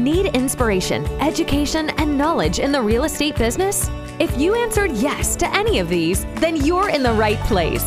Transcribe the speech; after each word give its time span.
Need 0.00 0.34
inspiration, 0.34 1.04
education, 1.20 1.90
and 1.98 2.16
knowledge 2.16 2.58
in 2.58 2.72
the 2.72 2.80
real 2.80 3.04
estate 3.04 3.36
business? 3.36 3.90
If 4.18 4.34
you 4.40 4.54
answered 4.54 4.92
yes 4.92 5.36
to 5.36 5.54
any 5.54 5.78
of 5.78 5.90
these, 5.90 6.24
then 6.36 6.56
you're 6.56 6.88
in 6.88 7.02
the 7.02 7.12
right 7.12 7.38
place. 7.40 7.84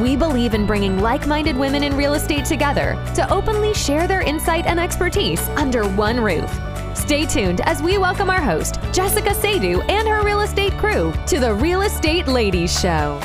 We 0.00 0.16
believe 0.16 0.54
in 0.54 0.66
bringing 0.66 0.98
like 0.98 1.28
minded 1.28 1.56
women 1.56 1.84
in 1.84 1.96
real 1.96 2.14
estate 2.14 2.46
together 2.46 3.00
to 3.14 3.32
openly 3.32 3.74
share 3.74 4.08
their 4.08 4.22
insight 4.22 4.66
and 4.66 4.80
expertise 4.80 5.40
under 5.50 5.88
one 5.90 6.20
roof. 6.20 6.50
Stay 6.96 7.26
tuned 7.26 7.60
as 7.60 7.80
we 7.80 7.96
welcome 7.96 8.28
our 8.28 8.42
host, 8.42 8.80
Jessica 8.92 9.30
Seidu, 9.30 9.88
and 9.88 10.08
her 10.08 10.24
real 10.24 10.40
estate 10.40 10.72
crew 10.78 11.12
to 11.28 11.38
the 11.38 11.54
Real 11.54 11.82
Estate 11.82 12.26
Ladies 12.26 12.76
Show. 12.80 13.20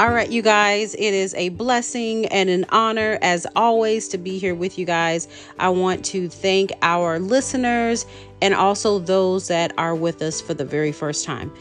All 0.00 0.12
right, 0.12 0.30
you 0.30 0.40
guys, 0.40 0.94
it 0.94 1.12
is 1.12 1.34
a 1.34 1.50
blessing 1.50 2.24
and 2.28 2.48
an 2.48 2.64
honor, 2.70 3.18
as 3.20 3.46
always, 3.54 4.08
to 4.08 4.16
be 4.16 4.38
here 4.38 4.54
with 4.54 4.78
you 4.78 4.86
guys. 4.86 5.28
I 5.58 5.68
want 5.68 6.06
to 6.06 6.30
thank 6.30 6.72
our 6.80 7.18
listeners 7.18 8.06
and 8.40 8.54
also 8.54 8.98
those 8.98 9.48
that 9.48 9.74
are 9.76 9.94
with 9.94 10.22
us 10.22 10.40
for 10.40 10.54
the 10.54 10.64
very 10.64 10.90
first 10.90 11.26
time. 11.26 11.52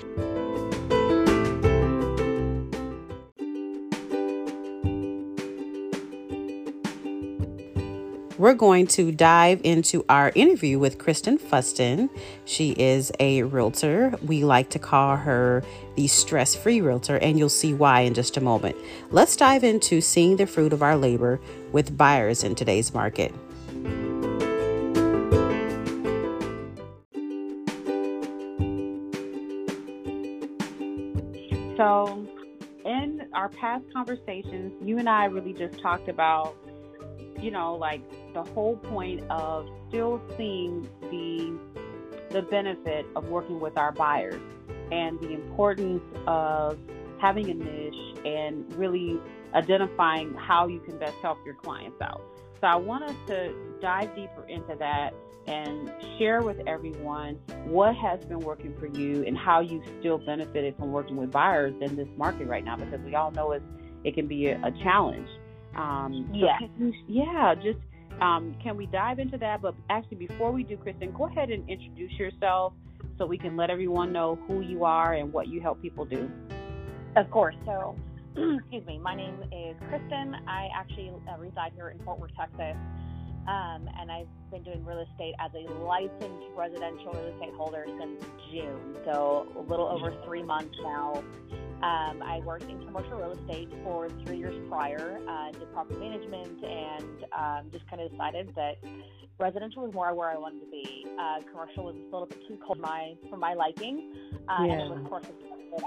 We're 8.40 8.54
going 8.54 8.88
to 8.88 9.12
dive 9.12 9.60
into 9.66 10.06
our 10.08 10.32
interview 10.34 10.80
with 10.80 10.98
Kristyn 10.98 11.38
Fuston. 11.38 12.10
She 12.46 12.72
is 12.72 13.12
a 13.20 13.44
realtor. 13.44 14.18
We 14.26 14.46
like 14.46 14.70
to 14.70 14.80
call 14.80 15.18
her 15.18 15.62
the 15.98 16.08
stress 16.08 16.56
free 16.56 16.80
realtor, 16.80 17.18
and 17.18 17.38
you'll 17.38 17.50
see 17.50 17.74
why 17.74 18.00
in 18.00 18.14
just 18.14 18.38
a 18.38 18.42
moment. 18.42 18.78
Let's 19.12 19.36
dive 19.36 19.66
into 19.66 20.00
seeing 20.00 20.38
the 20.38 20.48
fruit 20.48 20.72
of 20.72 20.82
our 20.82 20.96
labor 20.96 21.42
with 21.74 21.98
buyers 21.98 22.46
in 22.46 22.56
today's 22.56 22.94
market. 22.94 23.34
So, 31.76 32.26
in 32.86 33.28
our 33.34 33.50
past 33.50 33.84
conversations, 33.92 34.72
you 34.82 34.98
and 34.98 35.10
I 35.10 35.26
really 35.26 35.52
just 35.52 35.78
talked 35.82 36.08
about 36.08 36.56
you 37.42 37.52
know, 37.52 37.76
like 37.76 38.02
the 38.44 38.52
whole 38.52 38.78
point 38.78 39.24
of 39.30 39.68
still 39.90 40.22
seeing 40.38 40.88
the 41.02 41.58
the 42.32 42.42
benefit 42.44 43.06
of 43.16 43.28
working 43.30 43.60
with 43.60 43.76
our 43.78 43.92
buyers 43.92 44.40
and 44.92 45.20
the 45.20 45.32
importance 45.32 46.04
of 46.28 46.78
having 47.20 47.50
a 47.50 47.54
niche 47.54 48.20
and 48.24 48.72
really 48.76 49.20
identifying 49.56 50.32
how 50.36 50.68
you 50.68 50.80
can 50.82 50.98
best 51.00 51.16
help 51.24 51.40
your 51.44 51.56
clients 51.56 52.00
out. 52.02 52.22
So 52.62 52.68
I 52.68 52.76
want 52.76 53.04
us 53.06 53.16
to 53.28 53.52
dive 53.82 54.16
deeper 54.16 54.46
into 54.48 54.76
that 54.76 55.16
and 55.48 55.92
share 56.20 56.44
with 56.44 56.58
everyone 56.68 57.40
what 57.66 57.96
has 57.96 58.24
been 58.26 58.40
working 58.40 58.76
for 58.80 58.86
you 58.86 59.24
and 59.26 59.36
how 59.36 59.60
you 59.60 59.82
still 60.00 60.20
benefited 60.20 60.76
from 60.78 60.92
working 60.92 61.18
with 61.18 61.32
buyers 61.32 61.74
in 61.82 61.96
this 61.96 62.10
market 62.16 62.48
right 62.48 62.64
now 62.64 62.76
because 62.76 63.00
we 63.02 63.16
all 63.16 63.32
know 63.32 63.54
it's, 63.54 63.66
it 64.04 64.14
can 64.14 64.28
be 64.28 64.48
a, 64.48 64.62
a 64.64 64.72
challenge. 64.84 65.28
Um, 65.76 66.30
so 66.32 66.38
yeah. 66.38 66.60
You, 66.78 66.94
yeah, 67.08 67.56
just 67.56 67.80
um, 68.22 68.56
can 68.62 68.76
we 68.78 68.86
dive 68.88 69.20
into 69.20 69.38
that? 69.38 69.62
But 69.62 69.76
actually, 69.90 70.18
before 70.18 70.52
we 70.52 70.64
do, 70.64 70.78
Kristyn, 70.78 71.12
go 71.12 71.28
ahead 71.28 71.50
and 71.50 71.68
introduce 71.70 72.12
yourself 72.14 72.74
so 73.18 73.26
we 73.26 73.38
can 73.38 73.56
let 73.56 73.70
everyone 73.70 74.12
know 74.12 74.38
who 74.48 74.62
you 74.62 74.84
are 74.86 75.14
and 75.14 75.32
what 75.32 75.48
you 75.48 75.62
help 75.62 75.82
people 75.82 76.06
do. 76.06 76.30
Of 77.16 77.30
course. 77.32 77.56
So, 77.66 77.96
excuse 78.36 78.86
me. 78.86 78.98
My 78.98 79.16
name 79.16 79.36
is 79.52 79.76
Kristyn. 79.90 80.36
I 80.48 80.70
actually 80.76 81.12
uh, 81.30 81.38
reside 81.38 81.74
here 81.76 81.90
in 81.90 82.00
Fort 82.04 82.20
Worth, 82.20 82.32
Texas. 82.38 82.76
Um, 83.48 83.90
and 84.00 84.12
I've 84.12 84.28
been 84.52 84.64
doing 84.64 84.84
real 84.86 85.06
estate 85.12 85.36
as 85.40 85.52
a 85.54 85.72
licensed 85.84 86.48
residential 86.56 87.12
real 87.14 87.34
estate 87.34 87.54
holder 87.56 87.86
since 88.00 88.24
June, 88.52 88.98
so 89.06 89.48
a 89.56 89.62
little 89.70 89.88
over 89.88 90.14
three 90.26 90.44
months 90.44 90.76
now. 90.82 91.24
Um, 91.82 92.22
I 92.22 92.42
worked 92.44 92.70
in 92.70 92.84
commercial 92.86 93.18
real 93.18 93.32
estate 93.32 93.70
for 93.84 94.10
three 94.26 94.38
years 94.38 94.56
prior, 94.70 95.20
uh, 95.28 95.52
did 95.52 95.72
property 95.72 96.00
management, 96.00 96.64
and 96.64 97.26
um, 97.38 97.72
just 97.72 97.88
kind 97.90 98.02
of 98.02 98.12
decided 98.12 98.52
that 98.56 98.78
residential 99.40 99.84
was 99.84 99.94
more 99.94 100.14
where 100.14 100.30
I 100.30 100.38
wanted 100.38 100.60
to 100.62 100.72
be. 100.72 101.06
Uh, 101.18 101.40
commercial 101.50 101.86
was 101.86 101.96
a 101.96 102.04
little 102.04 102.26
bit 102.26 102.40
too 102.48 102.58
cold 102.66 102.80
my 102.80 103.14
for 103.30 103.38
my 103.38 103.54
liking, 103.54 104.12
uh, 104.50 104.64
yeah. 104.66 104.74
and 104.74 104.94
of 104.94 105.10
course, 105.10 105.26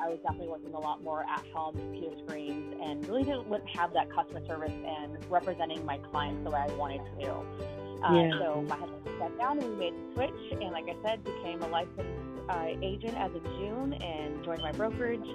I 0.00 0.08
was 0.08 0.18
definitely 0.22 0.48
working 0.48 0.72
a 0.72 0.80
lot 0.80 1.02
more 1.02 1.24
at 1.28 1.44
home, 1.52 1.74
computer 1.74 2.16
screens, 2.24 2.74
and 2.80 3.06
really 3.08 3.24
didn't 3.24 3.50
have 3.74 3.92
that 3.92 4.10
customer 4.14 4.46
service 4.46 4.72
and 4.72 5.18
representing 5.30 5.84
my 5.84 5.98
clients 6.10 6.44
the 6.44 6.50
way 6.50 6.60
I 6.60 6.72
wanted 6.74 7.00
to. 7.20 7.81
Uh, 8.04 8.14
yeah. 8.14 8.30
So 8.38 8.62
my 8.68 8.76
husband 8.76 9.08
sat 9.18 9.38
down 9.38 9.58
and 9.58 9.70
we 9.70 9.76
made 9.76 9.94
the 9.94 10.14
switch, 10.14 10.60
and 10.60 10.72
like 10.72 10.86
I 10.88 10.96
said, 11.04 11.24
became 11.24 11.62
a 11.62 11.68
licensed 11.68 12.48
uh, 12.48 12.66
agent 12.82 13.16
as 13.16 13.34
of 13.34 13.44
June 13.44 13.94
and 13.94 14.44
joined 14.44 14.62
my 14.62 14.72
brokerage 14.72 15.28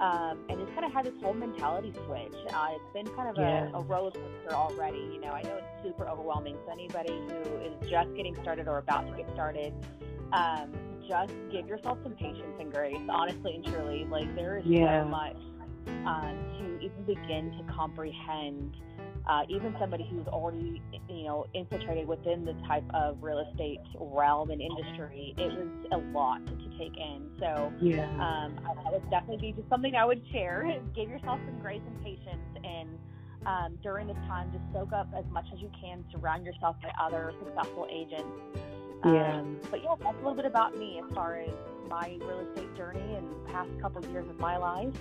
um, 0.00 0.38
and 0.48 0.58
just 0.58 0.72
kind 0.74 0.84
of 0.84 0.92
had 0.92 1.06
this 1.06 1.14
whole 1.22 1.34
mentality 1.34 1.92
switch. 2.06 2.34
Uh, 2.52 2.68
it's 2.72 2.92
been 2.92 3.06
kind 3.14 3.28
of 3.28 3.36
yeah. 3.38 3.70
a, 3.72 3.78
a 3.78 3.82
roller 3.82 4.10
coaster 4.10 4.54
already. 4.54 4.98
You 5.12 5.20
know, 5.20 5.30
I 5.30 5.42
know 5.42 5.56
it's 5.56 5.84
super 5.84 6.08
overwhelming. 6.08 6.56
So 6.66 6.72
anybody 6.72 7.12
who 7.28 7.56
is 7.58 7.90
just 7.90 8.14
getting 8.14 8.34
started 8.42 8.68
or 8.68 8.78
about 8.78 9.08
to 9.08 9.16
get 9.16 9.30
started, 9.32 9.72
um, 10.32 10.72
just 11.08 11.32
give 11.52 11.68
yourself 11.68 11.98
some 12.02 12.12
patience 12.12 12.54
and 12.58 12.72
grace. 12.72 12.96
Honestly 13.08 13.54
and 13.54 13.64
truly, 13.64 14.04
like 14.04 14.34
there 14.34 14.58
is 14.58 14.66
yeah. 14.66 15.02
so 15.02 15.08
much 15.08 15.36
um, 16.06 16.38
to 16.58 16.84
even 16.84 17.04
begin 17.06 17.52
to 17.58 17.72
comprehend 17.72 18.74
uh, 19.26 19.42
even 19.48 19.74
somebody 19.80 20.06
who's 20.10 20.26
already, 20.26 20.82
you 21.08 21.24
know, 21.24 21.46
infiltrated 21.54 22.06
within 22.06 22.44
the 22.44 22.52
type 22.66 22.84
of 22.92 23.16
real 23.22 23.38
estate 23.50 23.80
realm 23.98 24.50
and 24.50 24.60
industry, 24.60 25.34
it 25.38 25.46
was 25.46 25.68
a 25.92 25.96
lot 26.12 26.44
to 26.46 26.78
take 26.78 26.96
in. 26.96 27.30
So, 27.40 27.72
yeah, 27.80 28.04
um, 28.20 28.58
that 28.84 28.92
would 28.92 29.08
definitely 29.10 29.52
be 29.52 29.52
just 29.52 29.68
something 29.70 29.94
I 29.94 30.04
would 30.04 30.22
share. 30.30 30.64
Give 30.94 31.08
yourself 31.08 31.40
some 31.46 31.58
grace 31.60 31.80
and 31.86 32.04
patience, 32.04 32.58
and 32.64 32.98
um, 33.46 33.78
during 33.82 34.08
this 34.08 34.16
time, 34.28 34.50
just 34.52 34.64
soak 34.74 34.92
up 34.92 35.08
as 35.16 35.24
much 35.30 35.46
as 35.54 35.60
you 35.60 35.70
can. 35.80 36.04
Surround 36.12 36.44
yourself 36.44 36.76
by 36.82 36.92
other 37.00 37.32
successful 37.42 37.86
agents. 37.90 38.28
Yeah. 39.06 39.38
Um, 39.38 39.58
but 39.70 39.82
yeah, 39.82 39.94
that's 40.00 40.14
a 40.14 40.18
little 40.18 40.34
bit 40.34 40.46
about 40.46 40.78
me 40.78 41.00
as 41.02 41.14
far 41.14 41.38
as 41.38 41.50
my 41.88 42.16
real 42.20 42.40
estate 42.40 42.74
journey 42.76 43.16
and 43.16 43.46
past 43.46 43.70
couple 43.80 44.04
of 44.04 44.10
years 44.10 44.28
of 44.28 44.38
my 44.38 44.56
life. 44.56 44.94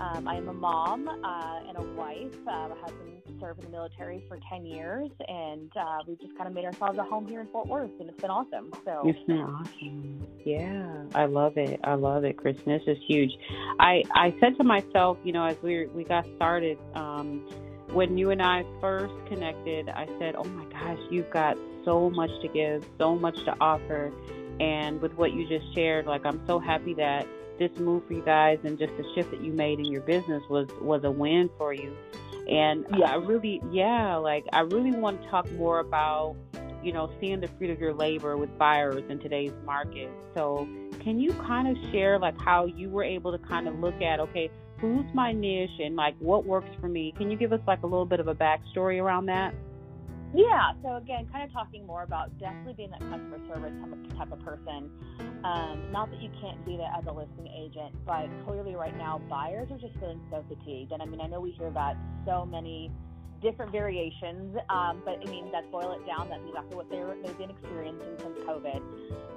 Um, 0.00 0.26
I 0.26 0.36
am 0.36 0.48
a 0.48 0.52
mom 0.52 1.08
uh, 1.08 1.68
and 1.68 1.76
a 1.76 1.82
wife. 1.94 2.34
Uh, 2.46 2.68
my 2.68 3.19
served 3.38 3.60
in 3.60 3.66
the 3.66 3.70
military 3.70 4.24
for 4.28 4.38
10 4.48 4.66
years, 4.66 5.10
and 5.28 5.70
uh, 5.76 5.98
we 6.06 6.16
just 6.16 6.36
kind 6.36 6.48
of 6.48 6.54
made 6.54 6.64
ourselves 6.64 6.98
a 6.98 7.04
home 7.04 7.26
here 7.26 7.40
in 7.40 7.46
Fort 7.48 7.68
Worth, 7.68 7.90
and 8.00 8.08
it's 8.08 8.20
been 8.20 8.30
awesome. 8.30 8.72
So 8.84 9.02
It's 9.04 9.18
been 9.26 9.40
awesome. 9.40 10.26
Yeah, 10.44 11.04
I 11.14 11.26
love 11.26 11.56
it. 11.56 11.80
I 11.84 11.94
love 11.94 12.24
it, 12.24 12.36
Kristyn. 12.36 12.78
This 12.78 12.96
is 12.96 13.02
huge. 13.06 13.30
I, 13.78 14.02
I 14.14 14.34
said 14.40 14.56
to 14.58 14.64
myself, 14.64 15.18
you 15.24 15.32
know, 15.32 15.44
as 15.44 15.56
we, 15.62 15.86
we 15.88 16.04
got 16.04 16.26
started, 16.36 16.78
um, 16.94 17.46
when 17.92 18.16
you 18.16 18.30
and 18.30 18.40
I 18.40 18.64
first 18.80 19.14
connected, 19.26 19.88
I 19.88 20.06
said, 20.18 20.34
oh 20.36 20.44
my 20.44 20.64
gosh, 20.66 21.00
you've 21.10 21.30
got 21.30 21.56
so 21.84 22.10
much 22.10 22.30
to 22.42 22.48
give, 22.48 22.84
so 22.98 23.14
much 23.14 23.36
to 23.44 23.54
offer. 23.60 24.12
And 24.60 25.00
with 25.00 25.14
what 25.14 25.32
you 25.32 25.48
just 25.48 25.74
shared, 25.74 26.06
like, 26.06 26.24
I'm 26.24 26.40
so 26.46 26.58
happy 26.58 26.94
that– 26.94 27.26
this 27.60 27.70
move 27.78 28.02
for 28.08 28.14
you 28.14 28.22
guys 28.22 28.58
and 28.64 28.78
just 28.78 28.96
the 28.96 29.04
shift 29.14 29.30
that 29.30 29.44
you 29.44 29.52
made 29.52 29.78
in 29.78 29.84
your 29.84 30.00
business 30.00 30.42
was 30.50 30.66
was 30.80 31.04
a 31.04 31.10
win 31.10 31.48
for 31.56 31.72
you. 31.72 31.94
And 32.48 32.84
yeah. 32.96 33.12
I 33.12 33.14
really, 33.16 33.62
yeah, 33.70 34.16
like 34.16 34.44
I 34.52 34.60
really 34.60 34.90
want 34.90 35.22
to 35.22 35.28
talk 35.28 35.48
more 35.52 35.78
about, 35.78 36.36
you 36.82 36.92
know, 36.92 37.12
seeing 37.20 37.40
the 37.40 37.48
fruit 37.58 37.70
of 37.70 37.78
your 37.78 37.94
labor 37.94 38.36
with 38.36 38.56
buyers 38.58 39.04
in 39.08 39.20
today's 39.20 39.52
market. 39.64 40.10
So, 40.34 40.66
can 41.00 41.20
you 41.20 41.32
kind 41.34 41.68
of 41.68 41.92
share 41.92 42.18
like 42.18 42.40
how 42.40 42.64
you 42.64 42.88
were 42.88 43.04
able 43.04 43.30
to 43.30 43.38
kind 43.46 43.68
of 43.68 43.78
look 43.78 44.00
at, 44.02 44.20
okay, 44.20 44.50
who's 44.80 45.04
my 45.14 45.32
niche 45.32 45.78
and 45.78 45.94
like 45.94 46.16
what 46.18 46.46
works 46.46 46.70
for 46.80 46.88
me? 46.88 47.12
Can 47.16 47.30
you 47.30 47.36
give 47.36 47.52
us 47.52 47.60
like 47.66 47.82
a 47.82 47.86
little 47.86 48.06
bit 48.06 48.20
of 48.20 48.26
a 48.26 48.34
backstory 48.34 49.00
around 49.00 49.26
that? 49.26 49.54
Yeah. 50.34 50.72
So 50.82 50.96
again, 50.96 51.26
kind 51.32 51.44
of 51.44 51.52
talking 51.52 51.86
more 51.86 52.02
about 52.02 52.30
definitely 52.38 52.74
being 52.74 52.90
that 52.90 53.00
customer 53.10 53.40
service 53.48 53.74
type 54.16 54.32
of 54.32 54.40
person. 54.40 54.90
Um, 55.44 55.90
not 55.90 56.10
that 56.10 56.20
you 56.20 56.28
can't 56.40 56.64
do 56.66 56.76
that 56.76 56.92
as 56.98 57.04
a 57.08 57.12
listing 57.12 57.48
agent, 57.48 57.94
but 58.06 58.28
clearly 58.44 58.74
right 58.76 58.96
now 58.96 59.20
buyers 59.30 59.68
are 59.70 59.78
just 59.78 59.94
feeling 59.98 60.20
so 60.30 60.44
fatigued. 60.48 60.92
And 60.92 61.02
I 61.02 61.06
mean, 61.06 61.20
I 61.20 61.26
know 61.26 61.40
we 61.40 61.52
hear 61.52 61.70
that 61.70 61.96
so 62.26 62.44
many 62.44 62.92
different 63.40 63.72
variations. 63.72 64.56
Um, 64.68 65.02
but 65.04 65.18
I 65.20 65.30
mean, 65.30 65.50
that's 65.52 65.66
boil 65.70 65.92
it 65.92 66.06
down. 66.06 66.28
That's 66.28 66.42
exactly 66.46 66.76
what 66.76 66.90
they're, 66.90 67.14
they've 67.22 67.38
been 67.38 67.50
experiencing 67.50 68.16
since 68.18 68.38
COVID. 68.46 68.80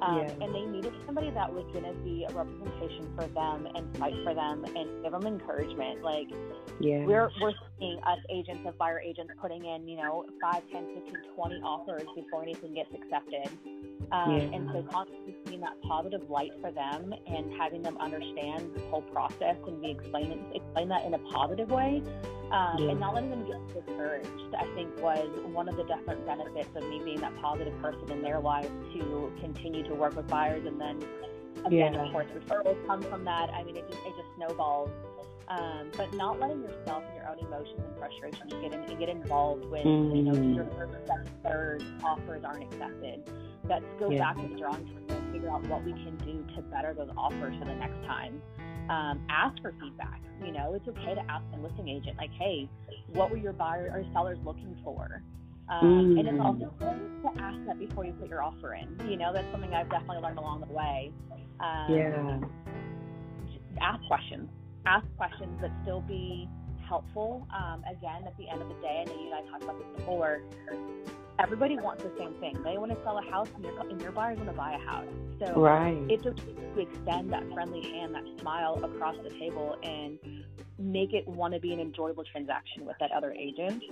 Um, 0.01 0.17
yeah. 0.17 0.44
And 0.44 0.53
they 0.53 0.65
needed 0.65 0.94
somebody 1.05 1.31
that 1.31 1.51
was 1.51 1.65
going 1.73 1.85
to 1.85 1.94
be 2.03 2.25
a 2.29 2.33
representation 2.33 3.11
for 3.15 3.27
them 3.27 3.67
and 3.75 3.97
fight 3.97 4.15
for 4.23 4.33
them 4.33 4.65
and 4.75 5.03
give 5.03 5.11
them 5.11 5.25
encouragement. 5.25 6.03
Like, 6.03 6.29
yeah. 6.79 7.05
we're, 7.05 7.29
we're 7.41 7.53
seeing 7.79 8.00
us 8.03 8.19
agents 8.29 8.67
of 8.67 8.77
buyer 8.77 9.00
agents 9.00 9.33
putting 9.41 9.65
in, 9.65 9.88
you 9.88 9.97
know, 9.97 10.25
5, 10.41 10.63
10, 10.71 10.85
15, 10.95 11.13
20 11.35 11.55
offers 11.63 12.03
before 12.15 12.44
anything 12.44 12.73
gets 12.73 12.89
accepted. 12.94 13.50
Um, 14.11 14.38
yeah. 14.38 14.55
And 14.55 14.69
so 14.73 14.83
constantly 14.91 15.35
being 15.45 15.61
that 15.61 15.81
positive 15.81 16.29
light 16.29 16.51
for 16.61 16.71
them 16.71 17.13
and 17.27 17.53
having 17.57 17.81
them 17.81 17.97
understand 17.97 18.71
the 18.75 18.81
whole 18.89 19.01
process 19.01 19.55
and 19.65 19.81
be 19.81 19.91
explaining 19.91 20.45
explain 20.53 20.89
that 20.89 21.05
in 21.05 21.13
a 21.13 21.19
positive 21.19 21.69
way, 21.69 22.01
um, 22.51 22.77
yeah. 22.77 22.91
and 22.91 22.99
not 22.99 23.13
letting 23.13 23.29
them 23.29 23.45
get 23.45 23.85
discouraged. 23.85 24.55
I 24.57 24.65
think 24.75 24.95
was 25.01 25.29
one 25.45 25.67
of 25.69 25.75
the 25.77 25.83
definite 25.83 26.25
benefits 26.25 26.69
of 26.75 26.83
me 26.89 27.01
being 27.03 27.21
that 27.21 27.35
positive 27.41 27.79
person 27.81 28.11
in 28.11 28.21
their 28.21 28.39
life 28.39 28.69
to 28.93 29.31
continue 29.39 29.83
to 29.83 29.95
work 29.95 30.15
with 30.15 30.27
buyers, 30.27 30.65
and 30.65 30.79
then 30.79 31.03
again, 31.65 31.93
yeah. 31.93 32.05
of 32.05 32.11
course, 32.11 32.27
referrals 32.35 32.85
come 32.87 33.01
from 33.03 33.25
that. 33.25 33.49
I 33.49 33.63
mean, 33.63 33.77
it 33.77 33.87
just 33.89 34.01
it 34.05 34.13
just 34.15 34.29
snowballs. 34.35 34.89
Um, 35.49 35.91
but 35.97 36.13
not 36.13 36.39
letting 36.39 36.61
yourself 36.61 37.03
and 37.05 37.15
your 37.17 37.27
own 37.27 37.37
emotions 37.37 37.81
and 37.85 37.97
frustrations 37.97 38.53
get 38.61 38.73
in, 38.73 38.97
get 38.97 39.09
involved 39.09 39.65
when 39.65 39.83
mm. 39.83 40.15
you 40.15 40.23
know 40.23 40.31
mm. 40.31 40.55
your 40.55 40.65
first, 40.77 40.93
second, 41.05 41.29
third 41.43 41.83
offers 42.01 42.45
aren't 42.45 42.63
accepted 42.63 43.29
let's 43.69 43.85
go 43.99 44.09
yeah. 44.09 44.19
back 44.19 44.35
to 44.35 44.47
the 44.47 44.55
drawing 44.55 44.83
board 44.83 45.09
and 45.09 45.33
figure 45.33 45.49
out 45.49 45.65
what 45.67 45.83
we 45.83 45.93
can 45.93 46.17
do 46.17 46.45
to 46.55 46.61
better 46.63 46.93
those 46.93 47.09
offers 47.17 47.55
for 47.57 47.65
the 47.65 47.75
next 47.75 48.01
time. 48.05 48.41
Um, 48.89 49.25
ask 49.30 49.62
for 49.62 49.74
feedback. 49.80 50.21
You 50.44 50.51
know, 50.51 50.74
it's 50.74 50.88
okay 50.88 51.15
to 51.15 51.21
ask 51.31 51.44
a 51.53 51.62
listing 51.62 51.88
agent, 51.88 52.18
like, 52.18 52.31
hey, 52.38 52.69
what 53.13 53.31
were 53.31 53.38
your 53.38 53.53
buyer 53.53 53.89
or 53.94 54.03
sellers 54.13 54.38
looking 54.44 54.75
for? 54.83 55.24
Um, 55.69 56.15
mm. 56.15 56.19
And 56.19 56.27
it's 56.27 56.39
also 56.41 56.74
good 56.80 57.24
to 57.24 57.41
ask 57.41 57.57
that 57.68 57.80
before 57.80 58.06
you 58.06 58.13
put 58.13 58.30
your 58.30 58.44
offer 58.44 58.75
in. 58.75 59.09
You 59.09 59.18
know, 59.18 59.31
that's 59.33 59.50
something 59.51 59.74
I've 59.74 59.89
definitely 59.89 60.18
learned 60.18 60.38
along 60.38 60.62
the 60.62 60.74
way. 60.74 61.12
Um, 61.59 61.94
yeah. 61.95 62.39
Ask 63.81 64.06
questions. 64.07 64.50
Ask 64.86 65.06
questions 65.15 65.57
that 65.62 65.71
still 65.83 66.01
be 66.01 66.50
helpful. 66.93 67.47
Um, 67.51 67.83
again, 67.89 68.21
at 68.27 68.37
the 68.37 68.47
end 68.47 68.61
of 68.61 68.69
the 68.69 68.75
day, 68.75 69.01
I 69.01 69.03
know 69.05 69.19
you 69.19 69.31
and 69.33 69.47
I 69.47 69.49
talked 69.49 69.63
about 69.63 69.79
this 69.79 69.87
before 69.97 70.41
everybody 71.39 71.75
wants 71.75 72.03
the 72.03 72.11
same 72.19 72.35
thing. 72.35 72.53
They 72.63 72.77
want 72.77 72.91
to 72.91 73.03
sell 73.03 73.17
a 73.17 73.31
house, 73.31 73.47
and 73.55 73.63
your, 73.63 73.79
and 73.79 73.99
your 73.99 74.11
buyers 74.11 74.37
want 74.37 74.51
to 74.51 74.55
buy 74.55 74.73
a 74.73 74.85
house. 74.91 75.07
So 75.39 75.59
right. 75.59 75.97
it's 76.07 76.25
okay 76.27 76.53
to 76.75 76.79
extend 76.79 77.33
that 77.33 77.51
friendly 77.51 77.81
hand, 77.81 78.13
that 78.13 78.25
smile 78.41 78.79
across 78.83 79.15
the 79.23 79.31
table, 79.31 79.75
and 79.81 80.19
make 80.77 81.13
it 81.13 81.27
want 81.27 81.55
to 81.55 81.59
be 81.59 81.73
an 81.73 81.79
enjoyable 81.79 82.25
transaction 82.25 82.85
with 82.85 82.97
that 82.99 83.11
other 83.11 83.31
agent. 83.31 83.83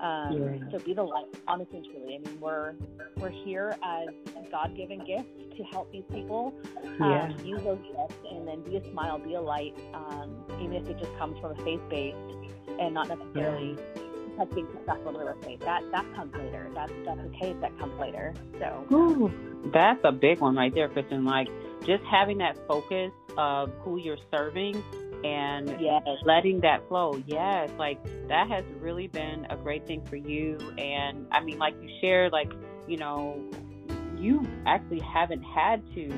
Um, 0.00 0.60
yeah. 0.60 0.70
So 0.70 0.78
be 0.78 0.94
the 0.94 1.02
light, 1.02 1.26
honestly 1.46 1.78
and 1.78 1.86
truly. 1.86 2.14
I 2.16 2.18
mean, 2.18 2.40
we're 2.40 2.74
we're 3.18 3.30
here 3.30 3.76
as 3.82 4.08
God-given 4.50 5.00
gifts 5.04 5.56
to 5.56 5.62
help 5.64 5.90
these 5.90 6.04
people. 6.12 6.54
Um, 7.00 7.10
yeah. 7.10 7.28
Use 7.42 7.62
those 7.62 7.78
gifts, 7.78 8.20
and 8.30 8.46
then 8.48 8.62
be 8.62 8.76
a 8.76 8.90
smile, 8.90 9.18
be 9.18 9.34
a 9.34 9.40
light, 9.40 9.74
um, 9.94 10.44
even 10.60 10.74
if 10.74 10.88
it 10.88 10.98
just 10.98 11.16
comes 11.16 11.38
from 11.40 11.52
a 11.52 11.64
faith-based 11.64 12.45
and 12.78 12.94
not 12.94 13.08
necessarily. 13.08 13.76
Yeah 13.76 14.02
been 14.44 14.66
successful 14.70 15.08
in 15.08 15.16
real 15.16 15.34
estate. 15.38 15.60
That 15.60 15.82
that 15.92 16.04
comes 16.14 16.34
later. 16.34 16.68
That's 16.74 16.92
that's 17.04 17.20
okay 17.20 17.52
if 17.52 17.60
that 17.60 17.78
comes 17.78 17.98
later. 17.98 18.34
So 18.58 18.86
Ooh, 18.92 19.32
that's 19.72 20.00
a 20.04 20.12
big 20.12 20.40
one 20.40 20.56
right 20.56 20.74
there, 20.74 20.88
Kristyn. 20.88 21.24
Like 21.24 21.48
just 21.86 22.04
having 22.04 22.38
that 22.38 22.56
focus 22.68 23.12
of 23.38 23.72
who 23.80 23.98
you're 23.98 24.18
serving 24.30 24.82
and 25.24 25.80
yes. 25.80 26.02
letting 26.24 26.60
that 26.60 26.86
flow. 26.88 27.22
Yes, 27.26 27.70
like 27.78 27.98
that 28.28 28.48
has 28.48 28.64
really 28.80 29.08
been 29.08 29.46
a 29.50 29.56
great 29.56 29.86
thing 29.86 30.04
for 30.04 30.16
you. 30.16 30.58
And 30.78 31.26
I 31.30 31.40
mean, 31.40 31.58
like 31.58 31.74
you 31.80 31.88
shared, 32.00 32.32
like 32.32 32.52
you 32.86 32.96
know, 32.96 33.40
you 34.18 34.46
actually 34.66 35.00
haven't 35.00 35.42
had 35.42 35.82
to 35.94 36.10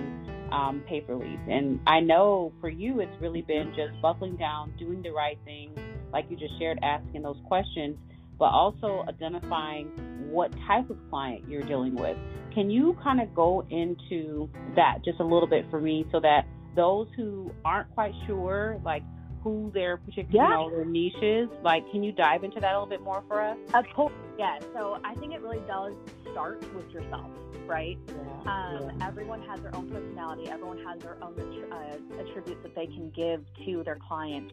um, 0.51 0.83
pay 0.87 1.03
for 1.03 1.15
leads. 1.15 1.43
And 1.49 1.81
I 1.87 2.01
know 2.01 2.53
for 2.61 2.69
you, 2.69 3.01
it's 3.01 3.21
really 3.21 3.43
been 3.43 3.73
just 3.77 4.01
buckling 4.01 4.37
down, 4.37 4.73
doing 4.79 5.03
the 5.03 5.11
right 5.11 5.39
thing, 5.45 5.73
like 6.13 6.27
you 6.31 6.37
just 6.37 6.59
shared, 6.59 6.79
asking 6.83 7.23
those 7.23 7.39
questions, 7.47 7.97
but 8.39 8.47
also 8.47 9.05
identifying 9.09 9.87
what 10.31 10.53
type 10.67 10.89
of 10.91 10.99
client 11.11 11.45
you're 11.49 11.63
dealing 11.63 11.95
with. 11.95 12.17
Can 12.55 12.71
you 12.71 12.97
kind 13.03 13.21
of 13.21 13.35
go 13.35 13.67
into 13.71 14.49
that 14.77 14.99
just 15.05 15.21
a 15.21 15.25
little 15.25 15.49
bit 15.49 15.67
for 15.71 15.81
me 15.81 16.07
so 16.13 16.21
that 16.21 16.47
those 16.77 17.09
who 17.17 17.53
aren't 17.65 17.93
quite 17.95 18.15
sure, 18.27 18.81
like 18.85 19.03
who 19.43 19.71
their 19.73 19.97
particular 19.97 20.29
yeah. 20.33 20.49
you 20.49 20.71
know, 20.71 20.71
their 20.71 20.85
niche 20.85 21.49
like 21.63 21.89
can 21.91 22.03
you 22.03 22.13
dive 22.13 22.45
into 22.45 22.61
that 22.61 22.75
a 22.75 22.79
little 22.79 22.89
bit 22.89 23.03
more 23.03 23.23
for 23.29 23.41
us? 23.41 23.57
Of 23.75 23.85
course, 23.95 24.13
yeah. 24.39 24.59
So 24.75 24.99
I 25.05 25.15
think 25.17 25.33
it 25.33 25.41
really 25.41 25.63
does 25.67 25.95
start 26.33 26.63
with 26.75 26.91
yourself, 26.91 27.31
right? 27.67 27.99
Yeah, 28.07 28.15
um, 28.53 28.99
yeah. 28.99 29.07
Everyone 29.07 29.43
has 29.43 29.61
their 29.61 29.75
own 29.75 29.89
personality. 29.91 30.49
Everyone 30.49 30.79
has 30.85 31.01
their 31.01 31.17
own 31.23 31.35
uh, 31.73 32.21
attributes 32.21 32.63
that 32.63 32.75
they 32.75 32.87
can 32.87 33.11
give 33.11 33.45
to 33.65 33.83
their 33.85 33.99
client. 34.09 34.53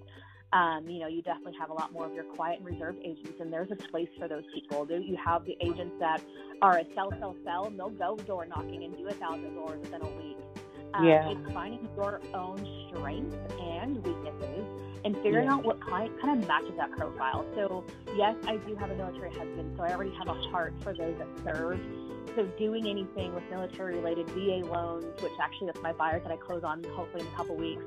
Um, 0.53 0.87
you 0.87 0.99
know, 0.99 1.07
you 1.07 1.21
definitely 1.21 1.57
have 1.59 1.69
a 1.69 1.73
lot 1.73 1.91
more 1.91 2.05
of 2.05 2.13
your 2.13 2.23
quiet 2.23 2.59
and 2.59 2.65
reserved 2.65 2.99
agents, 3.03 3.33
and 3.39 3.51
there's 3.51 3.71
a 3.71 3.75
place 3.75 4.07
for 4.17 4.27
those 4.27 4.43
people. 4.53 4.87
You 4.89 5.17
have 5.23 5.43
the 5.43 5.57
agents 5.59 5.95
that 5.99 6.21
are 6.61 6.77
a 6.77 6.85
sell, 6.95 7.11
sell, 7.19 7.35
sell, 7.43 7.65
and 7.65 7.77
they'll 7.77 7.89
go 7.89 8.15
door 8.15 8.45
knocking 8.45 8.83
and 8.83 8.95
do 8.95 9.07
a 9.07 9.13
thousand 9.13 9.53
doors 9.55 9.79
within 9.81 10.01
a 10.01 10.09
week. 10.17 10.37
Um, 10.93 11.05
yeah. 11.05 11.29
It's 11.29 11.53
finding 11.53 11.89
your 11.97 12.21
own 12.33 12.65
strengths 12.87 13.35
and 13.59 13.97
weaknesses 13.97 14.65
and 15.03 15.15
figuring 15.17 15.45
yeah. 15.45 15.55
out 15.55 15.65
what 15.65 15.81
client 15.81 16.19
kind 16.21 16.41
of 16.41 16.47
matches 16.47 16.73
that 16.77 16.91
profile. 16.91 17.45
So, 17.55 17.83
yes, 18.15 18.35
I 18.47 18.57
do 18.57 18.75
have 18.75 18.89
a 18.89 18.95
military 18.95 19.31
husband, 19.31 19.75
so 19.77 19.83
I 19.83 19.91
already 19.91 20.13
have 20.15 20.27
a 20.27 20.33
heart 20.49 20.73
for 20.81 20.93
those 20.93 21.15
that 21.17 21.27
serve 21.43 21.79
so 22.35 22.45
doing 22.57 22.87
anything 22.87 23.33
with 23.33 23.43
military 23.49 23.95
related 23.95 24.27
VA 24.29 24.65
loans, 24.65 25.05
which 25.21 25.33
actually 25.41 25.67
that's 25.67 25.81
my 25.81 25.93
buyers 25.93 26.23
that 26.23 26.31
I 26.31 26.37
close 26.37 26.63
on 26.63 26.83
hopefully 26.95 27.21
in 27.21 27.27
a 27.27 27.35
couple 27.35 27.55
weeks, 27.55 27.83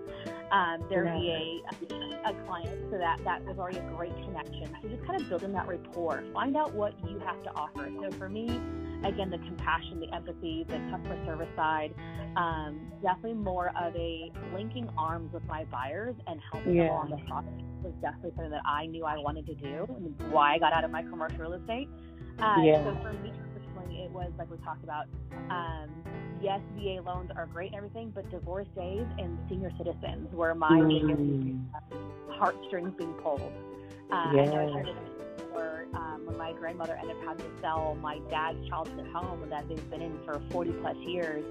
um, 0.51 0.85
their 0.89 1.05
yeah. 1.05 1.19
VA 1.19 2.09
a 2.25 2.47
client. 2.47 2.71
So 2.91 2.99
that 2.99 3.19
that 3.25 3.45
was 3.45 3.59
already 3.59 3.79
a 3.79 3.91
great 3.97 4.15
connection. 4.25 4.75
So 4.83 4.89
just 4.89 5.05
kind 5.07 5.21
of 5.21 5.29
building 5.29 5.53
that 5.53 5.69
rapport. 5.69 6.25
Find 6.33 6.57
out 6.57 6.75
what 6.75 6.95
you 7.09 7.19
have 7.21 7.43
to 7.45 7.51
offer. 7.55 7.91
So 8.03 8.17
for 8.19 8.29
me, 8.29 8.49
again, 9.05 9.31
the 9.31 9.39
compassion, 9.39 10.01
the 10.01 10.15
empathy, 10.15 10.65
the 10.69 10.79
customer 10.91 11.19
service 11.27 11.49
side, 11.57 11.95
um, 12.37 12.93
definitely 13.03 13.35
more 13.35 13.71
of 13.81 13.95
a 13.95 14.31
linking 14.55 14.89
arms 14.97 15.33
with 15.33 15.45
my 15.45 15.65
buyers 15.65 16.15
and 16.27 16.41
helping 16.53 16.77
yeah. 16.77 16.85
them 16.85 16.93
along 16.93 17.11
the 17.11 17.25
process 17.29 17.53
was 17.83 17.93
definitely 18.03 18.31
something 18.35 18.51
that 18.51 18.67
I 18.67 18.87
knew 18.87 19.05
I 19.05 19.17
wanted 19.19 19.47
to 19.47 19.55
do 19.55 19.87
and 19.89 20.33
why 20.33 20.55
I 20.55 20.59
got 20.59 20.73
out 20.73 20.85
of 20.85 20.91
my 20.91 21.03
commercial 21.03 21.39
real 21.39 21.53
estate. 21.55 21.89
Uh, 22.41 22.57
yeah. 22.63 22.85
So 22.85 22.99
for 23.03 23.13
me 23.23 23.33
it 24.09 24.15
was 24.15 24.31
like 24.39 24.51
we 24.51 24.57
talked 24.59 24.85
about. 24.85 25.07
Um, 25.51 25.91
yes, 26.41 26.61
VA 26.77 27.01
loans 27.05 27.31
are 27.37 27.47
great 27.47 27.69
and 27.69 27.77
everything, 27.77 28.11
but 28.15 28.29
divorcees 28.31 29.07
and 29.19 29.39
senior 29.49 29.71
citizens 29.77 30.33
were 30.33 30.55
my 30.55 30.71
mm. 30.71 30.89
biggest 30.89 32.39
heartstrings 32.39 32.93
being 32.97 33.13
pulled. 33.15 33.53
Uh, 34.11 34.33
yes. 34.35 34.49
I 34.49 34.55
know 34.55 34.69
I 34.69 34.83
shared 34.85 35.37
before 35.37 35.87
um, 35.95 36.23
when 36.25 36.39
my 36.39 36.53
grandmother 36.53 36.97
ended 37.01 37.17
up 37.17 37.23
having 37.25 37.45
to 37.45 37.61
sell 37.61 37.97
my 38.01 38.19
dad's 38.31 38.67
childhood 38.69 39.07
home 39.13 39.49
that 39.51 39.69
they've 39.69 39.91
been 39.91 40.03
in 40.03 40.19
for 40.25 40.41
40 40.51 40.73
plus 40.81 40.97
years. 40.99 41.45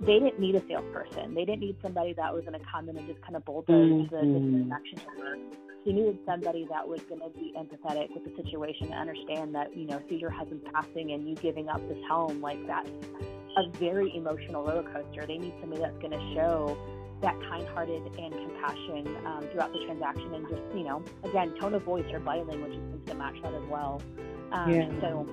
They 0.00 0.18
didn't 0.18 0.38
need 0.38 0.54
a 0.54 0.62
salesperson. 0.68 1.34
They 1.34 1.46
didn't 1.46 1.60
need 1.60 1.76
somebody 1.80 2.12
that 2.14 2.34
was 2.34 2.44
going 2.44 2.58
to 2.60 2.66
come 2.70 2.90
in 2.90 2.98
and 2.98 3.08
just 3.08 3.22
kind 3.22 3.34
of 3.34 3.46
bulldoze 3.46 4.10
mm-hmm. 4.10 4.14
the, 4.14 4.68
transaction 4.68 5.00
over 5.16 5.38
she 5.86 5.92
needed 5.92 6.18
somebody 6.26 6.66
that 6.68 6.86
was 6.86 7.00
going 7.02 7.20
to 7.20 7.30
be 7.38 7.54
empathetic 7.56 8.12
with 8.12 8.24
the 8.24 8.42
situation 8.42 8.92
and 8.92 8.94
understand 8.94 9.54
that, 9.54 9.76
you 9.76 9.86
know, 9.86 10.02
see 10.08 10.16
your 10.16 10.30
husband 10.30 10.60
passing 10.72 11.12
and 11.12 11.28
you 11.28 11.36
giving 11.36 11.68
up 11.68 11.80
this 11.88 11.98
home, 12.08 12.40
like 12.40 12.58
that's 12.66 12.90
a 13.56 13.70
very 13.78 14.14
emotional 14.16 14.64
roller 14.64 14.82
coaster. 14.82 15.24
They 15.26 15.38
need 15.38 15.54
somebody 15.60 15.82
that's 15.82 15.98
going 15.98 16.10
to 16.10 16.34
show 16.34 16.76
that 17.22 17.40
kind-hearted 17.48 18.02
and 18.18 18.32
compassion 18.32 19.16
um, 19.24 19.46
throughout 19.52 19.72
the 19.72 19.78
transaction 19.86 20.34
and 20.34 20.48
just, 20.48 20.62
you 20.74 20.82
know, 20.82 21.04
again, 21.22 21.54
tone 21.60 21.74
of 21.74 21.82
voice 21.82 22.04
or 22.12 22.18
body 22.18 22.42
language 22.42 22.72
is 22.72 22.78
going 22.78 23.06
to 23.06 23.14
match 23.14 23.36
that 23.42 23.54
as 23.54 23.64
well. 23.70 24.02
Um, 24.52 24.70
yeah. 24.72 25.00
So. 25.00 25.28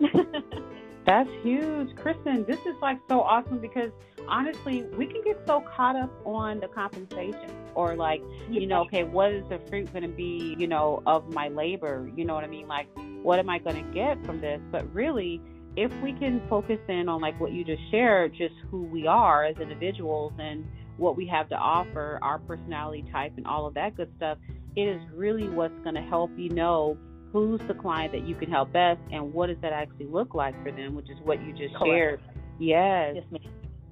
That's 1.04 1.30
huge. 1.42 1.96
Kristyn, 1.96 2.44
this 2.46 2.60
is 2.60 2.76
like 2.80 2.98
so 3.08 3.20
awesome 3.20 3.58
because 3.58 3.90
honestly, 4.28 4.84
we 4.96 5.06
can 5.06 5.22
get 5.24 5.40
so 5.46 5.60
caught 5.60 5.96
up 5.96 6.10
on 6.24 6.60
the 6.60 6.68
compensation 6.68 7.50
or 7.74 7.96
like, 7.96 8.22
you 8.48 8.66
know, 8.66 8.82
okay, 8.82 9.02
what 9.02 9.32
is 9.32 9.44
the 9.48 9.58
fruit 9.68 9.92
going 9.92 10.04
to 10.04 10.08
be, 10.08 10.54
you 10.58 10.68
know, 10.68 11.02
of 11.06 11.32
my 11.32 11.48
labor? 11.48 12.08
You 12.14 12.24
know 12.24 12.34
what 12.34 12.44
I 12.44 12.46
mean? 12.46 12.68
Like, 12.68 12.86
what 13.22 13.40
am 13.40 13.48
I 13.48 13.58
going 13.58 13.84
to 13.84 13.92
get 13.92 14.24
from 14.24 14.40
this? 14.40 14.60
But 14.70 14.92
really, 14.94 15.40
if 15.76 15.92
we 16.02 16.12
can 16.12 16.40
focus 16.48 16.78
in 16.88 17.08
on 17.08 17.20
like 17.20 17.38
what 17.40 17.52
you 17.52 17.64
just 17.64 17.82
shared, 17.90 18.32
just 18.34 18.54
who 18.70 18.82
we 18.82 19.06
are 19.06 19.44
as 19.44 19.56
individuals 19.56 20.32
and 20.38 20.64
what 20.98 21.16
we 21.16 21.26
have 21.26 21.48
to 21.48 21.56
offer, 21.56 22.18
our 22.22 22.38
personality 22.40 23.04
type, 23.10 23.32
and 23.36 23.46
all 23.46 23.66
of 23.66 23.74
that 23.74 23.96
good 23.96 24.12
stuff, 24.18 24.38
it 24.76 24.82
is 24.82 25.00
really 25.12 25.48
what's 25.48 25.78
going 25.82 25.94
to 25.94 26.02
help 26.02 26.30
you 26.36 26.50
know 26.50 26.96
who's 27.32 27.60
the 27.66 27.74
client 27.74 28.12
that 28.12 28.26
you 28.26 28.34
can 28.34 28.50
help 28.50 28.72
best 28.72 29.00
and 29.10 29.32
what 29.32 29.48
does 29.48 29.56
that 29.62 29.72
actually 29.72 30.06
look 30.06 30.34
like 30.34 30.54
for 30.62 30.70
them, 30.70 30.94
which 30.94 31.10
is 31.10 31.18
what 31.24 31.42
you 31.42 31.52
just 31.52 31.74
Correct. 31.74 32.20
shared. 32.20 32.20
Yes. 32.58 33.16
Yes, 33.30 33.40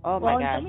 Oh 0.05 0.19
well, 0.19 0.39
my 0.39 0.61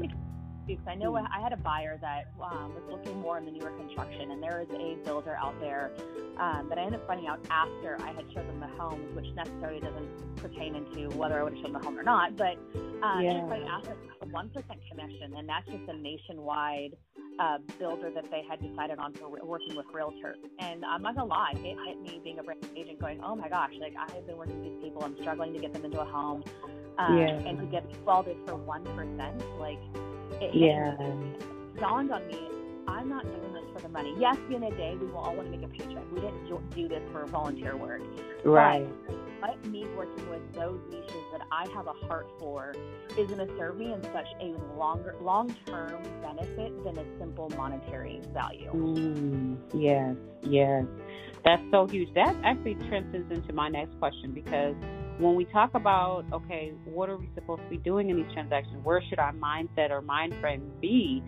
gosh. 0.75 0.85
because 0.85 0.91
I 0.91 0.95
know 0.95 1.15
I 1.15 1.41
had 1.41 1.53
a 1.53 1.57
buyer 1.57 1.97
that 2.01 2.31
um, 2.41 2.73
was 2.73 2.83
looking 2.89 3.19
more 3.21 3.37
in 3.37 3.45
the 3.45 3.51
newer 3.51 3.71
construction, 3.71 4.31
and 4.31 4.41
there 4.41 4.61
is 4.61 4.69
a 4.69 4.95
builder 5.03 5.37
out 5.39 5.59
there 5.59 5.91
um, 6.37 6.67
that 6.69 6.77
I 6.77 6.83
ended 6.83 7.01
up 7.01 7.07
finding 7.07 7.27
out 7.27 7.39
after 7.49 7.97
I 8.01 8.13
had 8.13 8.25
showed 8.33 8.47
them 8.47 8.59
the 8.59 8.67
homes, 8.81 9.15
which 9.15 9.27
necessarily 9.35 9.79
doesn't 9.79 10.35
pertain 10.37 10.75
into 10.75 11.09
whether 11.17 11.39
I 11.39 11.43
would 11.43 11.53
have 11.53 11.61
shown 11.61 11.73
the 11.73 11.79
home 11.79 11.97
or 11.97 12.03
not. 12.03 12.35
But 12.35 12.57
um, 13.03 13.21
yeah. 13.21 13.47
I 13.49 13.57
asked 13.77 13.89
a 14.21 14.25
one 14.25 14.49
percent 14.49 14.79
commission, 14.89 15.33
and 15.37 15.47
that's 15.47 15.67
just 15.67 15.87
a 15.87 15.93
nationwide 15.93 16.95
uh, 17.39 17.57
builder 17.79 18.11
that 18.13 18.25
they 18.29 18.43
had 18.47 18.61
decided 18.61 18.99
on 18.99 19.13
for 19.13 19.29
working 19.29 19.75
with 19.75 19.87
realtors. 19.87 20.37
And 20.59 20.85
I'm 20.85 21.01
not 21.01 21.15
gonna 21.15 21.27
lie, 21.27 21.53
it 21.55 21.77
hit 21.85 22.01
me 22.01 22.21
being 22.23 22.39
a 22.39 22.43
brand 22.43 22.65
agent, 22.75 22.99
going, 22.99 23.21
"Oh 23.23 23.35
my 23.35 23.49
gosh! 23.49 23.71
Like 23.79 23.93
I 23.97 24.11
have 24.13 24.27
been 24.27 24.37
working 24.37 24.61
with 24.61 24.73
these 24.73 24.83
people, 24.83 25.03
I'm 25.03 25.15
struggling 25.21 25.53
to 25.53 25.59
get 25.59 25.73
them 25.73 25.85
into 25.85 25.99
a 25.99 26.05
home." 26.05 26.43
Um, 26.97 27.17
Yeah. 27.17 27.29
And 27.29 27.57
to 27.59 27.65
get 27.65 27.83
scalded 28.01 28.37
for 28.45 28.55
1%, 28.55 29.59
like, 29.59 29.79
it, 30.41 30.55
Yeah. 30.55 30.95
it 30.99 31.79
dawned 31.79 32.11
on 32.11 32.27
me, 32.27 32.39
I'm 32.87 33.07
not 33.09 33.23
doing 33.23 33.53
this 33.53 33.63
for 33.73 33.81
the 33.81 33.89
money. 33.89 34.13
Yes, 34.17 34.37
at 34.37 34.49
the 34.49 34.55
end 34.55 34.63
of 34.65 34.71
the 34.71 34.77
day, 34.77 34.95
we 34.99 35.07
will 35.07 35.17
all 35.17 35.35
want 35.35 35.51
to 35.51 35.57
make 35.57 35.65
a 35.65 35.71
paycheck. 35.71 36.03
We 36.11 36.19
didn't 36.19 36.47
do- 36.47 36.61
do 36.75 36.87
this 36.87 37.01
for 37.11 37.25
volunteer 37.27 37.77
work. 37.77 38.01
Right. 38.43 38.87
But 39.39 39.63
me 39.67 39.85
working 39.95 40.29
with 40.29 40.41
those 40.53 40.79
niches 40.89 41.23
that 41.31 41.41
I 41.51 41.67
have 41.73 41.87
a 41.87 41.93
heart 42.07 42.27
for 42.39 42.73
is 43.17 43.29
going 43.31 43.47
to 43.47 43.57
serve 43.57 43.77
me 43.77 43.93
in 43.93 44.03
such 44.13 44.27
a 44.39 44.53
longer, 44.77 45.15
long-term 45.21 46.01
benefit 46.21 46.83
than 46.83 46.97
a 46.97 47.19
simple 47.19 47.49
monetary 47.55 48.21
value. 48.33 48.71
Mm, 48.71 49.57
yes, 49.73 50.15
yes. 50.43 50.85
That's 51.43 51.63
so 51.71 51.87
huge. 51.87 52.13
That 52.13 52.35
actually 52.43 52.75
transcends 52.87 53.31
into 53.31 53.53
my 53.53 53.67
next 53.69 53.97
question 53.99 54.31
because 54.31 54.75
when 55.21 55.35
we 55.35 55.45
talk 55.45 55.69
about, 55.75 56.25
okay, 56.33 56.73
what 56.83 57.07
are 57.07 57.15
we 57.15 57.29
supposed 57.35 57.61
to 57.61 57.69
be 57.69 57.77
doing 57.77 58.09
in 58.09 58.17
these 58.17 58.31
transactions? 58.33 58.83
Where 58.83 59.01
should 59.07 59.19
our 59.19 59.33
mindset 59.33 59.91
or 59.91 60.01
mind 60.01 60.33
frame 60.41 60.71
be? 60.81 61.23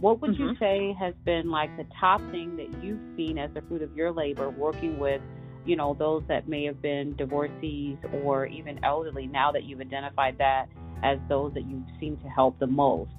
What 0.00 0.22
would 0.22 0.36
you 0.38 0.50
Mhm. 0.50 0.58
say 0.58 0.92
has 0.98 1.14
been 1.24 1.50
like 1.50 1.76
the 1.76 1.84
top 2.00 2.20
thing 2.30 2.56
that 2.56 2.82
you've 2.82 3.00
seen 3.16 3.38
as 3.38 3.50
the 3.52 3.62
fruit 3.62 3.82
of 3.82 3.94
your 3.96 4.12
labor 4.12 4.48
working 4.50 4.98
with, 4.98 5.20
you 5.64 5.76
know, 5.76 5.94
those 5.94 6.22
that 6.28 6.48
may 6.48 6.64
have 6.64 6.80
been 6.80 7.16
divorcees 7.16 7.98
or 8.24 8.46
even 8.46 8.82
elderly 8.84 9.26
now 9.26 9.50
that 9.52 9.64
you've 9.64 9.80
identified 9.80 10.38
that 10.38 10.66
as 11.02 11.18
those 11.28 11.52
that 11.54 11.64
you 11.66 11.84
seem 11.98 12.16
to 12.18 12.28
help 12.28 12.58
the 12.58 12.66
most? 12.66 13.10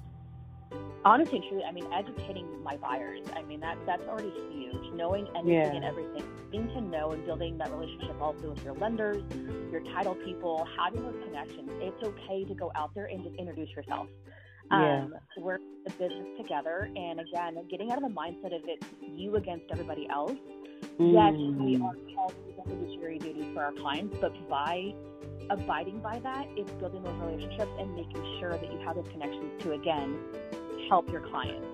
Honestly, 1.06 1.36
and 1.38 1.46
truly, 1.48 1.64
I 1.64 1.72
mean, 1.72 1.84
educating 1.92 2.46
my 2.62 2.76
buyers. 2.78 3.20
I 3.36 3.42
mean, 3.42 3.60
that 3.60 3.76
that's 3.86 4.02
already 4.08 4.32
huge. 4.50 4.90
Knowing 4.94 5.26
anything 5.36 5.52
Yeah. 5.52 5.74
and 5.74 5.84
everything, 5.84 6.22
getting 6.50 6.68
to 6.68 6.80
know 6.80 7.10
and 7.10 7.24
building 7.26 7.58
that 7.58 7.70
relationship 7.72 8.20
also 8.22 8.50
with 8.50 8.64
your 8.64 8.74
lenders, 8.74 9.22
your 9.70 9.82
title 9.82 10.14
people, 10.14 10.66
having 10.78 11.02
those 11.02 11.22
connections. 11.24 11.70
It's 11.82 12.02
okay 12.02 12.44
to 12.44 12.54
go 12.54 12.72
out 12.74 12.94
there 12.94 13.06
and 13.06 13.22
just 13.22 13.36
introduce 13.36 13.70
yourself. 13.76 14.08
Yeah. 14.70 15.02
Um, 15.04 15.14
we're 15.36 15.56
in 15.56 15.62
the 15.84 15.90
business 15.90 16.26
together, 16.38 16.88
and 16.96 17.20
again, 17.20 17.58
getting 17.68 17.92
out 17.92 18.02
of 18.02 18.08
the 18.08 18.14
mindset 18.14 18.56
of 18.56 18.62
it's 18.66 18.86
you 19.06 19.36
against 19.36 19.66
everybody 19.70 20.08
else. 20.08 20.32
Yes, 20.98 21.34
we 21.34 21.76
Mm. 21.76 21.84
are 21.84 22.14
called 22.14 22.32
to 22.32 22.52
do 22.52 22.62
fiduciary 22.66 23.18
duties 23.18 23.46
for 23.52 23.62
our 23.62 23.72
clients, 23.72 24.16
but 24.20 24.32
by 24.48 24.94
abiding 25.50 25.98
by 25.98 26.18
that, 26.20 26.46
it's 26.56 26.70
building 26.72 27.02
those 27.02 27.14
relationships 27.16 27.70
and 27.78 27.94
making 27.94 28.24
sure 28.40 28.52
that 28.52 28.72
you 28.72 28.78
have 28.78 28.96
those 28.96 29.08
connections 29.08 29.62
to 29.62 29.72
again 29.72 30.16
help 30.88 31.10
your 31.10 31.20
clients. 31.20 31.66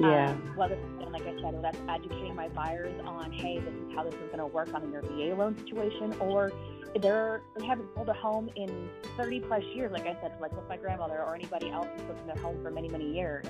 Yeah. 0.00 0.30
Um, 0.30 0.56
whether, 0.56 0.74
and 0.74 1.12
like 1.12 1.22
I 1.22 1.34
said, 1.34 1.42
whether 1.42 1.60
that's 1.60 1.78
educating 1.88 2.34
my 2.36 2.48
buyers 2.48 2.94
on, 3.04 3.32
hey, 3.32 3.58
this 3.58 3.74
is 3.74 3.94
how 3.94 4.04
this 4.04 4.14
is 4.14 4.26
going 4.26 4.38
to 4.38 4.46
work 4.46 4.72
on 4.72 4.92
your 4.92 5.02
VA 5.02 5.34
loan 5.34 5.56
situation, 5.58 6.14
or 6.20 6.52
they're 7.00 7.42
they 7.56 7.66
haven't 7.66 7.88
sold 7.94 8.08
a 8.08 8.14
home 8.14 8.48
in 8.56 8.88
30 9.16 9.40
plus 9.40 9.62
years, 9.74 9.92
like 9.92 10.06
I 10.06 10.16
said, 10.22 10.32
like 10.40 10.52
with 10.52 10.68
my 10.68 10.76
grandmother 10.76 11.22
or 11.22 11.34
anybody 11.34 11.70
else 11.70 11.88
who's 11.96 12.08
lived 12.08 12.20
in 12.20 12.26
their 12.28 12.36
home 12.36 12.62
for 12.62 12.70
many, 12.70 12.88
many 12.88 13.12
years. 13.12 13.44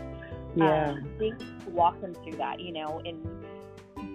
Yeah. 0.56 0.92
Um, 0.92 1.36
walk 1.68 2.00
them 2.00 2.14
through 2.24 2.38
that, 2.38 2.60
you 2.60 2.72
know, 2.72 3.00
in 3.04 3.22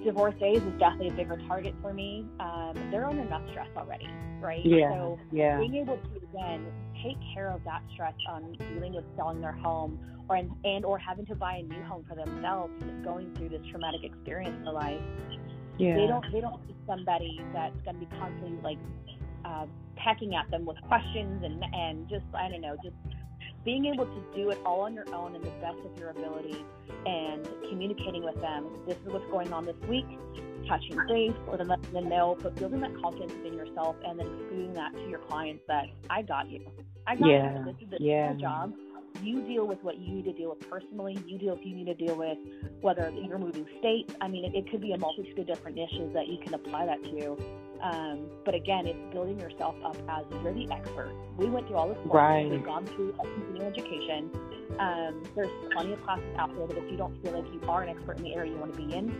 divorce 0.03 0.36
days 0.39 0.57
is 0.57 0.79
definitely 0.79 1.10
a 1.10 1.13
bigger 1.13 1.38
target 1.48 1.74
for 1.81 1.93
me. 1.93 2.25
Um, 2.39 2.74
they're 2.91 3.05
under 3.05 3.22
enough 3.22 3.41
stress 3.51 3.67
already, 3.75 4.10
right? 4.39 4.65
Yeah. 4.65 4.89
So 4.91 5.19
yeah. 5.31 5.57
being 5.60 5.75
able 5.75 5.98
to 5.98 6.27
again 6.29 6.65
take 7.03 7.17
care 7.33 7.51
of 7.51 7.63
that 7.65 7.81
stress 7.93 8.13
on 8.29 8.53
dealing 8.74 8.93
with 8.93 9.05
selling 9.15 9.41
their 9.41 9.51
home 9.51 10.00
or 10.29 10.36
and, 10.38 10.51
and 10.63 10.86
or 10.86 10.98
having 10.98 11.25
to 11.27 11.36
buy 11.36 11.57
a 11.57 11.63
new 11.63 11.81
home 11.83 12.05
for 12.07 12.15
themselves, 12.15 12.74
just 12.79 13.03
going 13.03 13.33
through 13.36 13.50
this 13.50 13.62
traumatic 13.72 14.03
experience 14.03 14.55
in 14.57 14.65
their 14.65 14.74
life. 14.74 15.01
Yeah. 15.77 15.95
They 15.95 16.07
don't 16.07 16.25
they 16.31 16.41
don't 16.41 16.65
need 16.67 16.75
somebody 16.88 17.39
that's 17.53 17.75
going 17.83 18.00
to 18.00 18.05
be 18.05 18.17
constantly 18.17 18.60
like 18.63 18.77
uh, 19.45 19.65
pecking 19.95 20.36
at 20.36 20.50
them 20.51 20.65
with 20.65 20.77
questions 20.88 21.43
and 21.43 21.63
and 21.74 22.10
just 22.10 22.25
I 22.33 22.50
don't 22.50 22.62
know 22.62 22.75
just 22.83 22.95
being 23.65 23.86
able 23.86 24.05
to 24.05 24.24
do 24.36 24.50
it 24.50 24.60
all 24.65 24.82
on 24.82 24.93
your 24.93 25.08
own 25.13 25.36
and 25.36 25.43
the 25.43 25.50
best 25.62 25.77
of 25.86 25.98
your 25.98 26.10
ability 26.10 26.65
and 27.05 27.48
communicating 27.70 28.24
with 28.24 28.39
them. 28.41 28.67
This 28.88 28.98
is 28.98 29.12
what's 29.13 29.29
going 29.32 29.53
on 29.53 29.65
this 29.65 29.75
week. 29.88 30.05
Touching 30.67 30.98
base, 31.08 31.34
or 31.48 31.58
letting 31.58 31.91
them 31.91 32.08
know, 32.08 32.38
but 32.41 32.55
building 32.55 32.79
that 32.82 32.96
confidence 33.01 33.34
in 33.46 33.53
yourself, 33.53 33.98
and 34.05 34.17
then 34.17 34.27
exuding 34.27 34.74
that 34.75 34.93
to 34.93 35.10
your 35.10 35.20
clients 35.20 35.62
that 35.67 35.86
I 36.10 36.22
got 36.22 36.50
you. 36.50 36.65
I 37.05 37.15
got 37.15 37.27
Yeah, 37.27 37.60
you. 37.60 37.65
This 37.65 37.75
is, 37.84 37.89
this 37.89 38.00
yeah. 38.01 38.34
job. 38.36 38.74
You 39.24 39.42
deal 39.42 39.65
with 39.65 39.82
what 39.84 39.98
you 39.98 40.15
need 40.15 40.25
to 40.25 40.34
deal 40.34 40.50
with 40.50 40.70
personally. 40.70 41.18
You 41.25 41.38
deal 41.38 41.53
if 41.53 41.65
you 41.65 41.74
need 41.74 41.86
to 41.86 41.94
deal 41.94 42.15
with 42.15 42.38
whether 42.82 43.10
you're 43.10 43.38
moving 43.38 43.65
states. 43.80 44.13
I 44.20 44.27
mean, 44.27 44.44
it, 44.44 44.53
it 44.53 44.70
could 44.70 44.82
be 44.82 44.92
a 44.92 44.98
multitude 44.98 45.39
of 45.39 45.48
different 45.48 45.77
niches 45.77 46.13
that 46.13 46.27
you 46.27 46.38
can 46.44 46.53
apply 46.53 46.86
that 46.88 47.01
to. 47.03 47.38
Um, 47.82 48.27
but 48.44 48.53
again, 48.53 48.86
it's 48.86 49.00
building 49.13 49.39
yourself 49.39 49.75
up 49.86 49.96
as 50.10 50.25
you're 50.44 50.53
the 50.53 50.70
expert. 50.72 51.13
We 51.38 51.50
went 51.50 51.68
through 51.68 51.77
all 51.77 51.88
this 51.88 51.98
courses. 51.98 52.13
Right. 52.13 52.50
We've 52.50 52.65
gone 52.65 52.86
through 52.86 53.13
a 53.13 53.24
continuing 53.24 53.62
education. 53.62 54.30
Um, 54.80 55.24
there's 55.36 55.51
plenty 55.72 55.94
of 55.94 56.03
classes 56.03 56.25
out 56.38 56.56
there 56.56 56.68
but 56.68 56.77
if 56.77 56.92
you 56.92 56.98
don't 56.98 57.22
feel 57.24 57.39
like 57.39 57.53
you 57.53 57.62
are 57.70 57.84
an 57.84 57.89
expert 57.89 58.18
in 58.18 58.24
the 58.24 58.36
area 58.36 58.51
you 58.51 58.58
want 58.58 58.74
to 58.74 58.77
be 58.77 58.94
in, 58.94 59.13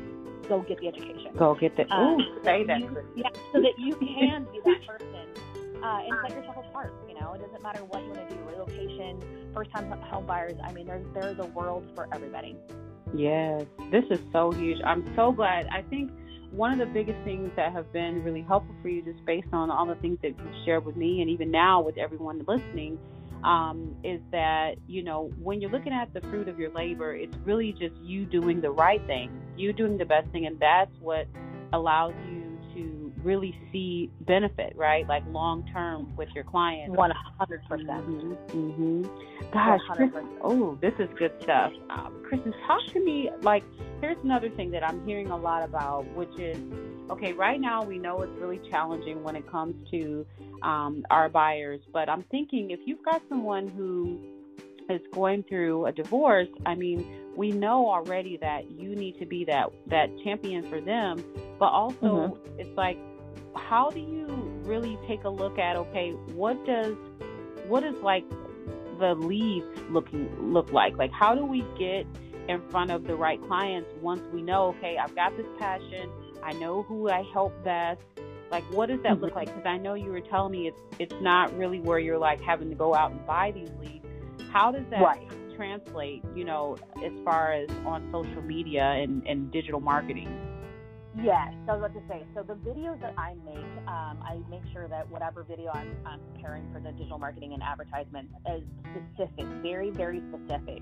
go 0.50 0.62
get 0.62 0.80
the 0.80 0.88
education. 0.88 1.32
Go 1.38 1.56
get 1.56 1.78
the. 1.78 1.90
Um, 1.94 2.20
Ooh, 2.20 2.44
say 2.44 2.64
that. 2.66 2.80
you- 2.80 2.98
yeah, 3.16 3.30
so 3.54 3.62
that 3.62 3.74
you 3.78 3.96
can 3.96 4.48
be 4.52 4.60
that 4.66 4.82
person 4.88 5.53
uh, 5.84 6.00
and 6.08 6.14
set 6.22 6.38
yourself 6.38 6.66
apart. 6.70 6.94
You 7.08 7.20
know, 7.20 7.34
it 7.34 7.42
doesn't 7.42 7.62
matter 7.62 7.84
what 7.84 8.02
you 8.04 8.10
want 8.12 8.30
to 8.30 8.36
do, 8.36 8.42
relocation, 8.44 9.22
first 9.54 9.72
time 9.72 9.92
home 9.92 10.26
buyers. 10.26 10.54
I 10.64 10.72
mean, 10.72 10.88
there's 10.88 11.06
there's 11.14 11.40
a 11.40 11.46
world 11.48 11.86
for 11.94 12.08
everybody. 12.14 12.56
Yes, 13.14 13.66
this 13.92 14.06
is 14.10 14.20
so 14.32 14.52
huge. 14.52 14.82
I'm 14.86 15.14
so 15.16 15.32
glad. 15.32 15.68
I 15.68 15.82
think 15.84 16.12
one 16.52 16.72
of 16.72 16.80
the 16.80 16.94
biggest 16.94 17.20
things 17.24 17.52
that 17.56 17.74
have 17.74 17.92
been 17.92 18.24
really 18.24 18.42
helpful 18.42 18.76
for 18.82 18.90
you, 18.90 19.04
just 19.04 19.24
based 19.26 19.48
on 19.52 19.70
all 19.70 19.86
the 19.86 19.96
things 19.96 20.20
that 20.22 20.30
you've 20.30 20.66
shared 20.66 20.86
with 20.86 20.96
me, 20.96 21.22
and 21.22 21.30
even 21.30 21.52
now 21.52 21.82
with 21.82 21.98
everyone 21.98 22.44
listening, 22.48 22.98
um, 23.44 23.96
is 24.04 24.22
that 24.32 24.76
you 24.88 25.04
know 25.04 25.30
when 25.40 25.60
you're 25.60 25.72
looking 25.72 25.94
at 25.94 26.14
the 26.14 26.22
fruit 26.22 26.48
of 26.48 26.58
your 26.58 26.72
labor, 26.72 27.14
it's 27.14 27.36
really 27.44 27.74
just 27.74 27.96
you 28.02 28.26
doing 28.26 28.62
the 28.62 28.72
right 28.72 29.06
thing, 29.06 29.30
you 29.58 29.74
doing 29.74 29.98
the 29.98 30.06
best 30.06 30.30
thing, 30.30 30.46
and 30.46 30.58
that's 30.60 30.96
what 31.00 31.28
allows 31.74 32.14
you 32.30 32.43
really 33.24 33.58
see 33.72 34.12
benefit, 34.22 34.74
right? 34.76 35.08
Like 35.08 35.24
long 35.30 35.68
term 35.74 36.16
with 36.16 36.30
your 36.36 36.44
clients. 36.44 36.96
One 36.96 37.12
hundred 37.40 37.62
percent. 37.68 37.90
Mm-hmm. 37.90 39.04
Gosh, 39.52 39.80
Chris, 39.92 40.10
100%. 40.10 40.38
oh, 40.42 40.78
this 40.82 40.94
is 41.00 41.10
good 41.18 41.32
stuff. 41.42 41.72
Um, 41.90 42.24
Kristyn, 42.28 42.54
talk 42.66 42.86
to 42.94 43.04
me. 43.04 43.30
Like, 43.42 43.64
here's 44.02 44.18
another 44.24 44.50
thing 44.50 44.72
that 44.72 44.84
I'm 44.84 45.06
hearing 45.06 45.30
a 45.30 45.38
lot 45.38 45.64
about, 45.64 46.06
which 46.16 46.40
is 46.40 46.58
okay. 47.10 47.34
Right 47.34 47.60
now, 47.60 47.84
we 47.84 47.98
know 47.98 48.22
it's 48.22 48.40
really 48.40 48.60
challenging 48.70 49.24
when 49.24 49.36
it 49.36 49.50
comes 49.50 49.76
to 49.92 50.26
um, 50.62 51.06
our 51.10 51.30
buyers, 51.30 51.82
but 51.92 52.10
I'm 52.10 52.24
thinking 52.32 52.72
if 52.72 52.80
you've 52.86 53.04
got 53.04 53.22
someone 53.30 53.68
who 53.68 54.20
is 54.90 55.02
going 55.14 55.44
through 55.44 55.86
a 55.86 55.92
divorce, 55.92 56.48
I 56.66 56.76
mean, 56.76 57.06
we 57.36 57.52
know 57.52 57.90
already 57.90 58.38
that 58.38 58.70
you 58.72 58.96
need 58.96 59.18
to 59.20 59.26
be 59.26 59.46
that 59.46 59.70
that 59.88 60.10
champion 60.24 60.70
for 60.70 60.82
them, 60.82 61.24
but 61.60 61.68
also 61.68 62.38
it's 62.58 62.76
like, 62.78 62.98
how 63.56 63.90
do 63.90 64.00
you 64.00 64.28
really 64.64 64.98
take 65.08 65.24
a 65.24 65.30
look 65.30 65.58
at 65.60 65.76
okay, 65.76 66.12
what 66.34 66.66
does 66.66 66.96
what 67.68 67.84
is 67.84 67.96
like 68.02 68.26
the 69.00 69.16
leads 69.16 69.66
looking 69.90 70.54
look 70.54 70.72
like? 70.72 70.98
Like, 70.98 71.12
how 71.12 71.36
do 71.36 71.46
we 71.46 71.66
get 71.78 72.06
in 72.48 72.62
front 72.70 72.92
of 72.92 73.06
the 73.06 73.16
right 73.16 73.42
clients 73.48 73.90
once 74.02 74.22
we 74.34 74.42
know, 74.42 74.68
okay, 74.78 74.98
I've 74.98 75.16
got 75.16 75.36
this 75.38 75.46
passion, 75.60 76.10
I 76.44 76.54
know 76.54 76.84
who 76.84 77.10
I 77.10 77.24
help 77.34 77.54
best. 77.64 78.02
Like, 78.52 78.64
what 78.72 78.90
does 78.90 79.02
that 79.04 79.20
look 79.20 79.32
mm-hmm. 79.32 79.40
like? 79.40 79.48
Because 79.48 79.66
I 79.66 79.78
know 79.78 79.94
you 79.94 80.12
were 80.12 80.22
telling 80.22 80.52
me 80.52 80.68
it's 80.68 80.80
it's 81.00 81.22
not 81.22 81.58
really 81.58 81.80
where 81.80 82.00
you're 82.00 82.20
like 82.20 82.42
having 82.42 82.70
to 82.70 82.76
go 82.76 82.94
out 82.94 83.12
and 83.12 83.26
buy 83.26 83.52
these 83.52 83.70
leads. 83.80 84.06
How 84.52 84.72
does 84.72 84.86
that 84.92 85.02
Right. 85.02 85.28
translate? 85.56 86.24
You 86.36 86.44
know, 86.44 86.78
as 87.04 87.14
far 87.24 87.54
as 87.54 87.70
on 87.86 88.08
social 88.12 88.44
media 88.44 88.84
and, 88.84 89.26
and 89.26 89.52
digital 89.52 89.80
marketing. 89.80 90.30
Yes, 91.16 91.54
I 91.68 91.76
was 91.78 91.92
about 91.92 91.94
to 91.94 92.04
say. 92.08 92.28
So 92.36 92.44
the 92.44 92.56
videos 92.56 93.00
that 93.02 93.14
I 93.18 93.36
make, 93.46 93.72
um, 93.88 94.20
I 94.24 94.42
make 94.50 94.64
sure 94.74 94.88
that 94.90 95.10
whatever 95.10 95.44
video 95.44 95.72
I'm, 95.72 95.90
I'm 96.06 96.22
preparing 96.34 96.72
for 96.74 96.82
the 96.82 96.92
digital 96.92 97.20
marketing 97.20 97.54
and 97.54 97.64
advertisement 97.64 98.30
is 98.50 98.64
specific, 98.92 99.46
very, 99.62 99.92
very 99.92 100.22
specific. 100.30 100.82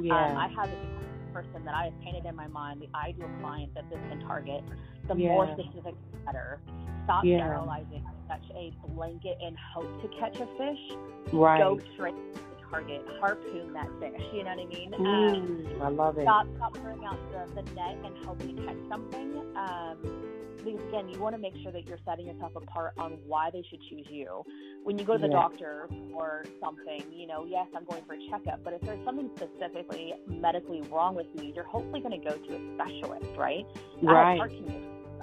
Yeah. 0.00 0.14
Um, 0.14 0.38
I 0.38 0.48
have 0.56 0.70
a 0.70 1.32
person 1.32 1.64
that 1.64 1.74
I 1.74 1.86
have 1.86 1.94
painted 2.04 2.26
in 2.26 2.36
my 2.36 2.48
mind 2.48 2.82
the 2.82 2.90
ideal 2.98 3.30
client 3.40 3.72
that 3.74 3.88
this 3.90 4.00
can 4.08 4.20
target. 4.20 4.62
The 5.08 5.14
Yeah. 5.14 5.28
more 5.30 5.46
specific, 5.58 5.94
the 6.12 6.18
better. 6.26 6.60
Stop 7.04 7.24
Yeah. 7.24 7.38
generalizing 7.38 8.04
such 8.28 8.44
a 8.56 8.72
blanket 8.94 9.36
and 9.42 9.56
hope 9.74 9.90
to 10.02 10.08
catch 10.18 10.38
a 10.40 10.46
fish. 10.58 10.80
right. 11.32 11.58
Go 11.60 11.80
straight 11.94 12.14
target. 12.72 13.02
Harpoon 13.20 13.72
that 13.74 13.88
fish. 14.00 14.22
You 14.32 14.44
know 14.44 14.56
what 14.56 14.64
I 14.64 14.66
mean? 14.66 14.94
Um, 14.94 15.02
Mm, 15.02 15.82
I 15.82 15.88
love 15.90 16.18
it. 16.18 16.22
stop 16.22 16.46
stop 16.56 16.74
throwing 16.80 17.04
out 17.04 17.18
the, 17.30 17.62
the 17.62 17.62
net 17.74 17.98
and 18.04 18.16
hoping 18.26 18.56
to 18.56 18.62
catch 18.64 18.76
something. 18.88 19.42
Um, 19.56 19.98
because 20.64 20.80
again, 20.88 21.08
you 21.08 21.20
want 21.20 21.34
to 21.34 21.40
make 21.42 21.54
sure 21.62 21.72
that 21.72 21.86
you're 21.88 21.98
setting 22.06 22.26
yourself 22.26 22.52
apart 22.56 22.94
on 22.98 23.18
why 23.26 23.50
they 23.50 23.62
should 23.68 23.80
choose 23.90 24.06
you. 24.10 24.44
When 24.84 24.98
you 24.98 25.04
go 25.04 25.14
to 25.14 25.18
the 25.20 25.28
Yeah. 25.28 25.32
doctor 25.32 25.88
for 26.12 26.44
something, 26.60 27.02
you 27.12 27.26
know, 27.26 27.44
yes, 27.44 27.66
I'm 27.76 27.84
going 27.84 28.04
for 28.06 28.14
a 28.14 28.18
checkup, 28.30 28.62
but 28.64 28.72
if 28.74 28.80
there's 28.82 29.04
something 29.04 29.30
specifically 29.36 30.14
medically 30.28 30.82
wrong 30.82 31.14
with 31.16 31.26
me, 31.34 31.52
you're 31.54 31.64
hopefully 31.64 32.00
going 32.00 32.20
to 32.20 32.24
go 32.24 32.36
to 32.36 32.54
a 32.56 32.74
specialist, 32.76 33.26
right? 33.36 33.66
Right. 34.02 34.40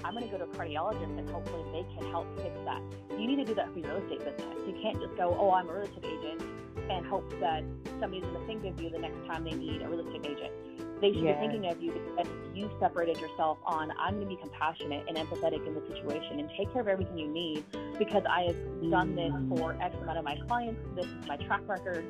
I'm 0.03 0.13
going 0.13 0.25
to 0.25 0.31
go 0.31 0.37
to 0.37 0.43
a 0.45 0.55
cardiologist 0.55 1.17
and 1.19 1.29
hopefully 1.29 1.63
they 1.71 1.83
can 1.95 2.11
help 2.11 2.27
fix 2.37 2.55
that. 2.65 2.81
You 3.19 3.27
need 3.27 3.37
to 3.37 3.45
do 3.45 3.55
that 3.55 3.71
for 3.73 3.79
your 3.79 3.95
real 3.95 4.03
estate 4.03 4.19
business. 4.19 4.57
You 4.67 4.75
can't 4.81 4.99
just 5.01 5.15
go, 5.17 5.35
oh, 5.39 5.51
I'm 5.51 5.69
a 5.69 5.73
real 5.73 5.83
estate 5.83 6.05
agent 6.05 6.41
and 6.89 7.05
hope 7.05 7.29
that 7.39 7.63
somebody's 7.99 8.23
going 8.23 8.39
to 8.39 8.45
think 8.47 8.65
of 8.65 8.81
you 8.81 8.89
the 8.89 8.99
next 8.99 9.25
time 9.27 9.43
they 9.43 9.51
need 9.51 9.81
a 9.81 9.87
real 9.87 10.05
estate 10.05 10.25
agent. 10.25 10.53
They 11.01 11.13
should 11.13 11.23
yes. 11.23 11.39
be 11.39 11.47
thinking 11.47 11.71
of 11.71 11.81
you 11.81 11.93
because 11.93 12.27
you 12.53 12.69
separated 12.79 13.19
yourself 13.19 13.57
on, 13.65 13.91
I'm 13.97 14.15
going 14.15 14.27
to 14.27 14.35
be 14.35 14.41
compassionate 14.41 15.05
and 15.07 15.15
empathetic 15.17 15.65
in 15.65 15.73
the 15.73 15.81
situation 15.87 16.39
and 16.39 16.49
take 16.57 16.71
care 16.73 16.81
of 16.81 16.87
everything 16.87 17.17
you 17.17 17.29
need 17.29 17.63
because 17.97 18.23
I 18.29 18.43
have 18.47 18.91
done 18.91 19.15
this 19.15 19.31
for 19.49 19.77
X 19.81 19.95
amount 20.01 20.17
of 20.17 20.25
my 20.25 20.37
clients. 20.47 20.81
This 20.95 21.05
is 21.05 21.27
my 21.27 21.37
track 21.37 21.61
record. 21.67 22.05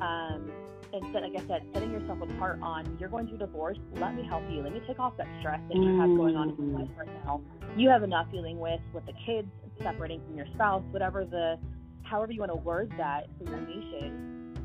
Um, 0.00 0.50
instead, 0.92 1.22
like 1.22 1.34
I 1.36 1.46
said, 1.46 1.62
setting 1.72 1.92
yourself 1.92 2.20
apart 2.20 2.58
on 2.62 2.96
you're 2.98 3.08
going 3.08 3.28
through 3.28 3.38
divorce. 3.38 3.78
Let 3.94 4.14
me 4.16 4.24
help 4.24 4.42
you. 4.50 4.62
Let 4.62 4.72
me 4.72 4.82
take 4.86 4.98
off 4.98 5.16
that 5.18 5.28
stress 5.40 5.60
that 5.68 5.76
you 5.76 5.98
have 6.00 6.16
going 6.16 6.36
on 6.36 6.50
in 6.50 6.70
your 6.70 6.80
life 6.80 6.88
right 6.98 7.24
now. 7.24 7.40
You 7.76 7.88
have 7.90 8.02
enough 8.02 8.30
dealing 8.32 8.58
with 8.58 8.80
with 8.92 9.06
the 9.06 9.14
kids, 9.24 9.48
separating 9.82 10.20
from 10.24 10.36
your 10.36 10.46
spouse, 10.54 10.82
whatever 10.90 11.24
the, 11.24 11.58
however 12.12 12.30
you 12.30 12.40
want 12.40 12.52
to 12.52 12.56
word 12.56 12.92
that 12.98 13.26
for 13.38 13.50
your 13.50 13.60
niches. 13.60 14.12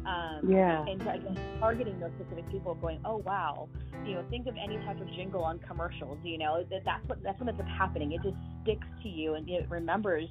Um, 0.06 0.50
yeah. 0.50 0.86
And 0.88 1.02
again, 1.02 1.38
targeting 1.60 2.00
those 2.00 2.12
specific 2.20 2.50
people, 2.50 2.76
going, 2.76 3.02
oh 3.04 3.18
wow, 3.18 3.68
you 4.06 4.14
know, 4.14 4.24
think 4.30 4.48
of 4.48 4.56
any 4.56 4.78
type 4.78 5.02
of 5.02 5.08
jingle 5.14 5.44
on 5.44 5.60
commercials. 5.60 6.18
You 6.24 6.38
know, 6.38 6.64
that 6.70 6.86
that's 6.86 7.08
what 7.10 7.24
that's 7.24 7.40
what 7.40 7.50
ends 7.50 7.60
up 7.60 7.68
happening. 7.68 8.14
It 8.14 8.22
just 8.24 8.38
sticks 8.64 8.88
to 9.04 9.10
you 9.10 9.34
and 9.34 9.50
it 9.50 9.66
remembers 9.70 10.30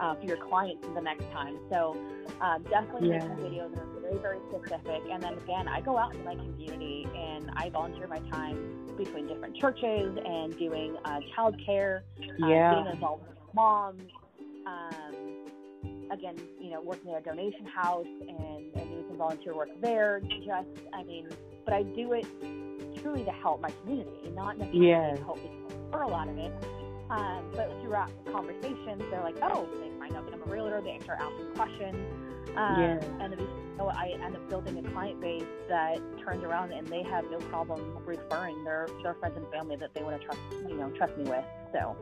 uh, 0.00 0.14
for 0.14 0.24
your 0.24 0.38
clients 0.48 0.86
the 0.94 1.00
next 1.00 1.24
time. 1.32 1.58
So 1.70 1.96
um, 2.40 2.62
definitely 2.64 3.10
yeah. 3.10 3.18
making 3.18 3.44
videos 3.44 3.74
that 3.74 3.82
are 3.82 4.00
very 4.00 4.18
very 4.18 4.38
specific. 4.48 5.02
And 5.10 5.22
then 5.22 5.34
again, 5.34 5.68
I 5.68 5.80
go 5.82 5.98
out 5.98 6.14
in 6.14 6.24
my 6.24 6.34
community 6.34 7.06
and 7.14 7.50
I 7.54 7.68
volunteer 7.68 8.06
my 8.06 8.20
time 8.30 8.86
between 8.96 9.26
different 9.26 9.56
churches 9.56 10.18
and 10.24 10.56
doing 10.58 10.96
uh, 11.04 11.20
child 11.34 11.60
care, 11.66 12.04
uh, 12.18 12.46
yeah. 12.46 12.74
being 12.74 12.86
involved 12.94 13.28
with 13.28 13.36
moms. 13.54 14.02
Um, 14.66 15.37
again, 16.10 16.36
you 16.60 16.70
know, 16.70 16.80
working 16.80 17.12
at 17.12 17.20
a 17.20 17.24
donation 17.24 17.66
house 17.66 18.06
and, 18.06 18.74
and 18.74 18.90
doing 18.90 19.04
some 19.08 19.16
volunteer 19.16 19.54
work 19.54 19.68
there. 19.80 20.20
Just, 20.20 20.68
I 20.92 21.02
mean, 21.02 21.28
but 21.64 21.74
I 21.74 21.82
do 21.82 22.12
it 22.12 22.26
truly 23.02 23.24
to 23.24 23.30
help 23.30 23.60
my 23.60 23.70
community, 23.82 24.30
not 24.34 24.58
necessarily 24.58 24.88
yes. 24.88 25.18
to 25.18 25.24
help 25.24 25.40
for 25.90 26.02
a 26.02 26.08
lot 26.08 26.28
of 26.28 26.38
it. 26.38 26.52
Um, 27.10 27.44
but 27.52 27.70
throughout 27.80 28.10
the 28.24 28.30
conversations, 28.30 29.02
they're 29.10 29.22
like, 29.22 29.38
oh, 29.42 29.66
they 29.80 29.90
find 29.98 30.14
out 30.14 30.26
that 30.26 30.34
I'm 30.34 30.42
a 30.42 30.52
realtor. 30.52 30.80
They 30.82 30.98
start 31.02 31.20
asking 31.20 31.54
questions. 31.54 31.96
Um, 32.56 32.80
yes. 32.80 33.04
And 33.20 33.32
then, 33.32 33.46
know, 33.78 33.88
I 33.88 34.18
end 34.22 34.36
up 34.36 34.48
building 34.48 34.84
a 34.84 34.90
client 34.90 35.20
base 35.20 35.44
that 35.68 35.98
turns 36.24 36.44
around 36.44 36.72
and 36.72 36.86
they 36.88 37.02
have 37.04 37.24
no 37.30 37.38
problem 37.38 37.96
referring 38.04 38.62
their, 38.64 38.88
their 39.02 39.14
friends 39.14 39.36
and 39.36 39.46
family 39.50 39.76
that 39.76 39.94
they 39.94 40.02
want 40.02 40.20
to 40.20 40.26
trust, 40.26 40.40
you 40.68 40.74
know, 40.74 40.90
trust 40.90 41.16
me 41.16 41.24
with. 41.24 41.44
So. 41.72 41.96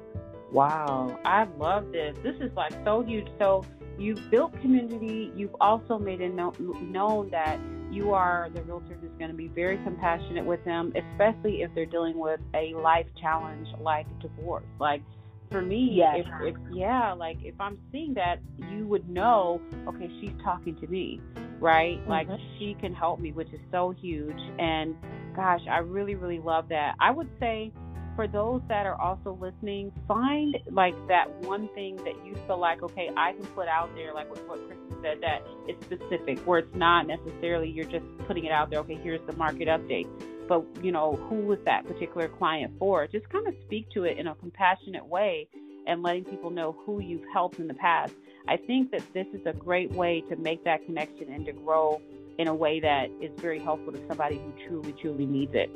Wow, 0.51 1.19
I 1.25 1.45
love 1.59 1.93
this. 1.93 2.17
This 2.23 2.37
is 2.41 2.53
like 2.57 2.73
so 2.85 3.03
huge. 3.03 3.29
So 3.39 3.65
You've 3.99 4.31
built 4.31 4.59
community. 4.61 5.33
You've 5.35 5.57
also 5.61 5.99
made 5.99 6.21
it 6.21 6.35
know, 6.35 6.53
known 6.59 7.31
that 7.31 7.59
you 7.91 8.13
are 8.13 8.51
the 8.55 8.63
realtor 8.63 8.97
who's 9.01 9.11
going 9.19 9.31
to 9.31 9.37
be 9.37 9.49
very 9.49 9.79
compassionate 9.79 10.45
with 10.45 10.65
them, 10.65 10.93
especially 10.95 11.63
if 11.63 11.75
they're 11.75 11.87
dealing 11.87 12.19
with 12.19 12.41
a 12.55 12.75
life 12.75 13.07
challenge 13.21 13.69
like 13.81 14.07
divorce. 14.21 14.65
Like 14.79 15.03
for 15.51 15.63
me, 15.63 15.91
yes. 15.93 16.27
if, 16.43 16.55
if 16.55 16.57
yeah, 16.73 17.13
like 17.13 17.39
if 17.43 17.55
I'm 17.61 17.79
seeing 17.93 18.15
that, 18.15 18.41
you 18.71 18.87
would 18.87 19.09
know, 19.09 19.61
okay, 19.89 20.11
she's 20.21 20.33
talking 20.43 20.77
to 20.77 20.87
me, 20.89 21.21
right? 21.61 21.99
Mm-hmm. 22.01 22.11
Like 22.11 22.29
she 22.59 22.77
can 22.81 22.95
help 22.95 23.21
me, 23.21 23.33
which 23.33 23.53
is 23.53 23.61
so 23.71 23.91
huge. 23.91 24.41
And 24.59 24.95
gosh, 25.35 25.63
I 25.71 25.79
really, 25.79 26.17
really 26.17 26.41
love 26.41 26.69
that. 26.71 26.97
I 27.01 27.11
would 27.11 27.29
say 27.39 27.73
for 28.17 28.27
those 28.27 28.63
that 28.69 28.87
are 28.87 29.01
also 29.01 29.39
listening, 29.41 29.93
find 30.09 30.57
like 30.71 30.95
that 31.07 31.31
one 31.45 31.69
thing 31.75 31.97
that 31.97 32.15
you 32.25 32.35
feel 32.47 32.59
like, 32.59 32.83
okay, 32.83 33.11
I 33.17 33.33
can 33.33 33.45
put 33.49 33.69
out 33.69 33.95
there, 33.95 34.13
like 34.15 34.29
what 34.31 34.45
Kristyn 34.49 34.79
said, 35.03 35.19
that 35.21 35.43
is 35.69 35.77
specific, 35.85 36.39
where 36.41 36.61
it's 36.61 36.75
not 36.75 37.07
necessarily 37.07 37.69
you're 37.71 37.85
just 37.85 38.05
putting 38.27 38.45
it 38.47 38.53
out 38.53 38.71
there, 38.71 38.81
okay, 38.81 38.99
here's 39.03 39.25
the 39.27 39.35
market 39.35 39.69
update. 39.69 40.09
But, 40.49 40.65
you 40.83 40.93
know, 40.93 41.17
who 41.29 41.37
was 41.43 41.59
that 41.65 41.87
particular 41.87 42.29
client 42.29 42.73
for? 42.79 43.07
Just 43.07 43.29
kind 43.29 43.47
of 43.47 43.55
speak 43.67 43.91
to 43.91 44.05
it 44.05 44.17
in 44.17 44.27
a 44.27 44.35
compassionate 44.35 45.07
way 45.07 45.49
and 45.87 46.03
letting 46.03 46.25
people 46.25 46.51
know 46.51 46.77
who 46.85 47.01
you've 47.01 47.25
helped 47.33 47.59
in 47.59 47.69
the 47.69 47.75
past. 47.75 48.13
I 48.49 48.57
think 48.57 48.93
that 48.93 49.03
this 49.13 49.27
is 49.35 49.45
a 49.45 49.53
great 49.53 49.93
way 49.93 50.23
to 50.29 50.37
make 50.37 50.65
that 50.65 50.85
connection 50.87 51.33
and 51.33 51.45
to 51.47 51.53
grow 51.53 52.01
in 52.39 52.49
a 52.49 52.55
way 52.55 52.81
that 52.81 53.11
is 53.21 53.31
very 53.41 53.59
helpful 53.59 53.93
to 53.93 54.01
somebody 54.09 54.39
who 54.39 54.53
truly, 54.69 54.93
truly 55.01 55.27
needs 55.27 55.53
it. 55.55 55.71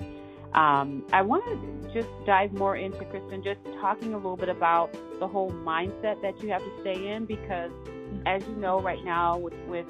Um, 0.55 1.05
I 1.13 1.23
want 1.23 1.45
to 1.47 1.93
just 1.93 2.09
dive 2.27 2.53
more 2.53 2.77
into 2.77 3.05
Kristyn, 3.05 3.43
just 3.43 3.61
talking 3.81 4.15
a 4.15 4.17
little 4.17 4.37
bit 4.37 4.49
about 4.49 4.93
the 5.21 5.29
whole 5.29 5.51
mindset 5.51 6.21
that 6.23 6.43
you 6.43 6.51
have 6.51 6.63
to 6.63 6.73
stay 6.81 7.09
in 7.09 7.25
because, 7.25 7.71
as 8.27 8.43
you 8.47 8.57
know, 8.57 8.81
right 8.81 9.05
now 9.05 9.39
with 9.39 9.55
with 9.69 9.87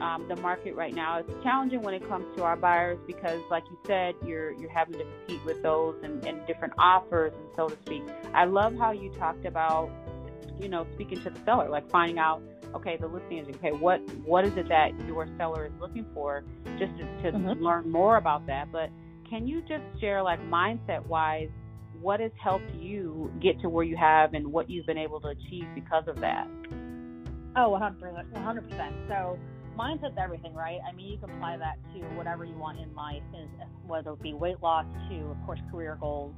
um, 0.00 0.26
the 0.28 0.36
market 0.36 0.74
right 0.74 0.94
now, 0.94 1.18
it's 1.18 1.30
challenging 1.42 1.82
when 1.82 1.92
it 1.92 2.08
comes 2.08 2.24
to 2.36 2.42
our 2.42 2.56
buyers 2.56 2.98
because, 3.06 3.40
like 3.50 3.64
you 3.70 3.78
said, 3.86 4.14
you're 4.24 4.52
you're 4.52 4.70
having 4.70 4.94
to 4.94 5.04
compete 5.04 5.44
with 5.44 5.62
those 5.62 5.96
and, 6.02 6.24
and 6.26 6.46
different 6.46 6.72
offers 6.78 7.32
and 7.34 7.48
so 7.54 7.68
to 7.68 7.76
speak. 7.84 8.02
I 8.32 8.46
love 8.46 8.76
how 8.76 8.92
you 8.92 9.10
talked 9.12 9.44
about, 9.44 9.90
you 10.58 10.68
know, 10.68 10.86
speaking 10.94 11.22
to 11.22 11.30
the 11.30 11.40
seller, 11.44 11.68
like 11.68 11.90
finding 11.90 12.18
out 12.18 12.42
okay, 12.74 12.96
the 12.98 13.06
listing 13.06 13.38
agent, 13.38 13.56
okay, 13.56 13.72
what 13.72 14.00
what 14.24 14.46
is 14.46 14.56
it 14.56 14.68
that 14.68 14.90
your 15.06 15.28
seller 15.36 15.66
is 15.66 15.72
looking 15.80 16.06
for, 16.14 16.44
just 16.78 16.96
to, 16.98 17.04
to 17.22 17.32
mm-hmm. 17.32 17.62
learn 17.62 17.90
more 17.90 18.16
about 18.16 18.46
that. 18.46 18.70
But 18.72 18.90
can 19.28 19.46
you 19.46 19.60
just 19.62 19.82
share, 20.00 20.22
like, 20.22 20.40
mindset 20.42 21.06
wise, 21.06 21.48
what 22.00 22.20
has 22.20 22.32
helped 22.42 22.72
you 22.74 23.32
get 23.42 23.60
to 23.60 23.68
where 23.68 23.84
you 23.84 23.96
have 23.96 24.34
and 24.34 24.46
what 24.52 24.70
you've 24.70 24.86
been 24.86 24.98
able 24.98 25.20
to 25.20 25.28
achieve 25.28 25.66
because 25.74 26.04
of 26.06 26.16
that? 26.20 26.46
Oh, 27.56 27.70
100%. 27.70 28.32
100%. 28.32 29.08
So, 29.08 29.38
mindset's 29.76 30.16
everything, 30.20 30.54
right? 30.54 30.78
I 30.88 30.94
mean, 30.94 31.08
you 31.08 31.18
can 31.18 31.30
apply 31.30 31.56
that 31.56 31.76
to 31.94 32.00
whatever 32.16 32.44
you 32.44 32.56
want 32.56 32.78
in 32.80 32.94
life, 32.94 33.22
whether 33.86 34.12
it 34.12 34.22
be 34.22 34.34
weight 34.34 34.62
loss 34.62 34.84
to, 35.10 35.16
of 35.30 35.36
course, 35.46 35.60
career 35.70 35.96
goals, 36.00 36.34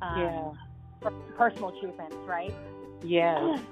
um, 0.00 0.56
yeah. 1.02 1.10
personal 1.36 1.70
achievements, 1.70 2.16
right? 2.26 2.54
Yeah. 3.04 3.58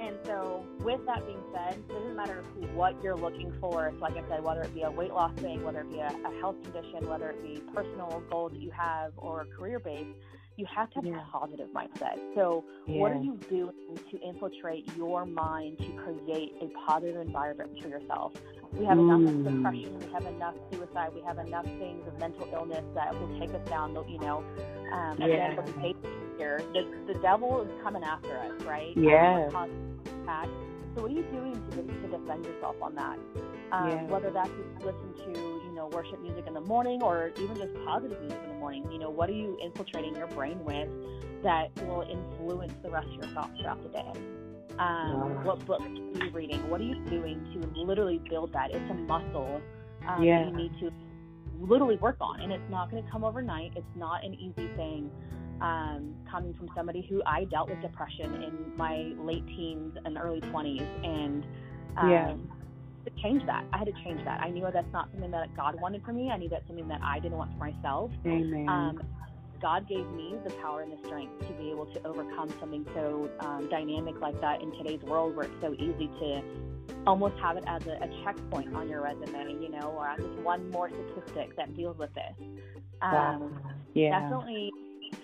And 0.00 0.16
so, 0.24 0.64
with 0.80 1.04
that 1.06 1.26
being 1.26 1.42
said, 1.52 1.74
it 1.74 1.88
doesn't 1.88 2.14
matter 2.14 2.44
what 2.72 3.02
you're 3.02 3.16
looking 3.16 3.52
for. 3.60 3.90
So, 3.92 3.98
like 3.98 4.16
I 4.16 4.26
said, 4.28 4.44
whether 4.44 4.62
it 4.62 4.72
be 4.72 4.82
a 4.82 4.90
weight 4.90 5.12
loss 5.12 5.32
thing, 5.40 5.64
whether 5.64 5.80
it 5.80 5.90
be 5.90 5.98
a, 5.98 6.06
a 6.06 6.40
health 6.40 6.54
condition, 6.62 7.08
whether 7.08 7.30
it 7.30 7.42
be 7.42 7.60
personal 7.74 8.22
goals 8.30 8.52
that 8.52 8.60
you 8.60 8.70
have 8.70 9.12
or 9.16 9.44
career 9.56 9.80
based, 9.80 10.08
you 10.56 10.66
have 10.66 10.88
to 10.90 10.96
have 10.96 11.04
yeah. 11.04 11.20
a 11.20 11.38
positive 11.38 11.68
mindset. 11.70 12.18
So, 12.34 12.64
yeah. 12.86 13.00
what 13.00 13.12
are 13.12 13.20
you 13.20 13.38
doing 13.50 13.98
to 14.10 14.20
infiltrate 14.20 14.88
your 14.96 15.26
mind 15.26 15.78
to 15.78 15.90
create 16.02 16.52
a 16.62 16.68
positive 16.86 17.20
environment 17.20 17.72
for 17.82 17.88
yourself? 17.88 18.32
We 18.72 18.84
have 18.84 18.98
enough 18.98 19.20
mm. 19.20 19.44
depression, 19.44 19.98
we 19.98 20.12
have 20.12 20.26
enough 20.26 20.54
suicide, 20.72 21.10
we 21.14 21.22
have 21.22 21.38
enough 21.38 21.64
things 21.64 22.06
of 22.06 22.18
mental 22.20 22.48
illness 22.52 22.84
that 22.94 23.18
will 23.18 23.38
take 23.40 23.50
us 23.50 23.66
down. 23.68 23.96
You 24.08 24.18
know, 24.20 24.44
um, 24.92 25.16
yeah. 25.18 25.52
again, 25.52 25.56
here, 26.38 26.62
the 26.72 27.12
the 27.12 27.18
devil 27.20 27.62
is 27.62 27.68
coming 27.82 28.04
after 28.04 28.38
us, 28.38 28.62
right? 28.64 28.96
Yeah. 28.96 29.48
So, 30.96 31.02
what 31.02 31.12
are 31.12 31.14
you 31.14 31.22
doing 31.24 31.54
to, 31.70 31.76
to 31.76 32.18
defend 32.18 32.44
yourself 32.44 32.76
on 32.82 32.94
that? 32.96 33.18
Um, 33.72 33.88
yeah. 33.88 34.02
Whether 34.04 34.30
that's 34.30 34.50
listen 34.80 35.14
to 35.26 35.40
you 35.40 35.72
know 35.74 35.88
worship 35.92 36.20
music 36.22 36.44
in 36.46 36.54
the 36.54 36.60
morning 36.60 37.02
or 37.02 37.30
even 37.38 37.56
just 37.56 37.74
positive 37.84 38.18
music 38.20 38.40
in 38.44 38.50
the 38.50 38.58
morning. 38.58 38.90
You 38.90 38.98
know, 38.98 39.10
what 39.10 39.28
are 39.28 39.34
you 39.34 39.58
infiltrating 39.62 40.16
your 40.16 40.28
brain 40.28 40.64
with 40.64 40.88
that 41.42 41.70
will 41.86 42.02
influence 42.02 42.72
the 42.82 42.90
rest 42.90 43.08
of 43.08 43.14
your 43.14 43.34
thoughts 43.34 43.52
throughout 43.60 43.82
the 43.82 43.90
day? 43.90 44.12
Um, 44.78 45.44
What 45.44 45.64
books 45.66 45.84
are 45.84 46.24
you 46.24 46.30
reading? 46.32 46.68
What 46.70 46.80
are 46.80 46.84
you 46.84 46.96
doing 47.10 47.44
to 47.54 47.80
literally 47.80 48.20
build 48.30 48.52
that? 48.52 48.70
It's 48.70 48.90
a 48.90 48.94
muscle 48.94 49.60
um, 50.08 50.22
yeah. 50.22 50.46
you 50.46 50.56
need 50.56 50.72
to 50.80 50.90
literally 51.60 51.96
work 51.96 52.16
on, 52.20 52.40
and 52.40 52.52
it's 52.52 52.70
not 52.70 52.90
going 52.90 53.04
to 53.04 53.10
come 53.10 53.24
overnight. 53.24 53.72
It's 53.76 53.96
not 53.96 54.24
an 54.24 54.34
easy 54.34 54.68
thing. 54.76 55.10
Um, 55.60 56.14
coming 56.30 56.54
from 56.54 56.68
somebody 56.76 57.06
who 57.08 57.22
I 57.26 57.44
dealt 57.44 57.68
with 57.68 57.80
depression 57.82 58.42
in 58.42 58.76
my 58.76 59.12
late 59.18 59.46
teens 59.46 59.96
and 60.04 60.16
early 60.16 60.40
20s, 60.40 61.04
and 61.04 61.44
um, 61.96 62.10
yeah. 62.10 62.34
to 63.04 63.22
change 63.22 63.44
that, 63.46 63.64
I 63.72 63.78
had 63.78 63.86
to 63.86 63.92
change 64.04 64.24
that. 64.24 64.40
I 64.40 64.50
knew 64.50 64.64
that's 64.72 64.92
not 64.92 65.08
something 65.12 65.30
that 65.32 65.56
God 65.56 65.80
wanted 65.80 66.04
for 66.04 66.12
me. 66.12 66.30
I 66.30 66.36
knew 66.36 66.48
that's 66.48 66.66
something 66.66 66.86
that 66.88 67.00
I 67.02 67.18
didn't 67.18 67.38
want 67.38 67.52
for 67.52 67.58
myself. 67.58 68.10
Amen. 68.24 68.68
Um, 68.68 69.00
God 69.60 69.88
gave 69.88 70.06
me 70.10 70.36
the 70.44 70.52
power 70.62 70.82
and 70.82 70.92
the 70.92 70.98
strength 71.06 71.40
to 71.40 71.52
be 71.54 71.70
able 71.70 71.86
to 71.86 72.06
overcome 72.06 72.52
something 72.60 72.86
so 72.94 73.28
um, 73.40 73.68
dynamic 73.68 74.20
like 74.20 74.40
that 74.40 74.62
in 74.62 74.70
today's 74.72 75.02
world 75.02 75.34
where 75.34 75.46
it's 75.46 75.60
so 75.60 75.74
easy 75.74 76.06
to 76.20 76.42
almost 77.06 77.34
have 77.40 77.56
it 77.56 77.64
as 77.66 77.86
a, 77.86 77.92
a 77.92 78.24
checkpoint 78.24 78.74
on 78.74 78.88
your 78.88 79.02
resume, 79.02 79.60
you 79.60 79.68
know, 79.70 79.94
or 79.96 80.14
just 80.16 80.38
one 80.44 80.70
more 80.70 80.90
statistic 80.90 81.56
that 81.56 81.74
deals 81.76 81.98
with 81.98 82.10
this. 82.14 82.46
Um, 83.02 83.60
Yeah. 83.94 84.20
Definitely 84.20 84.70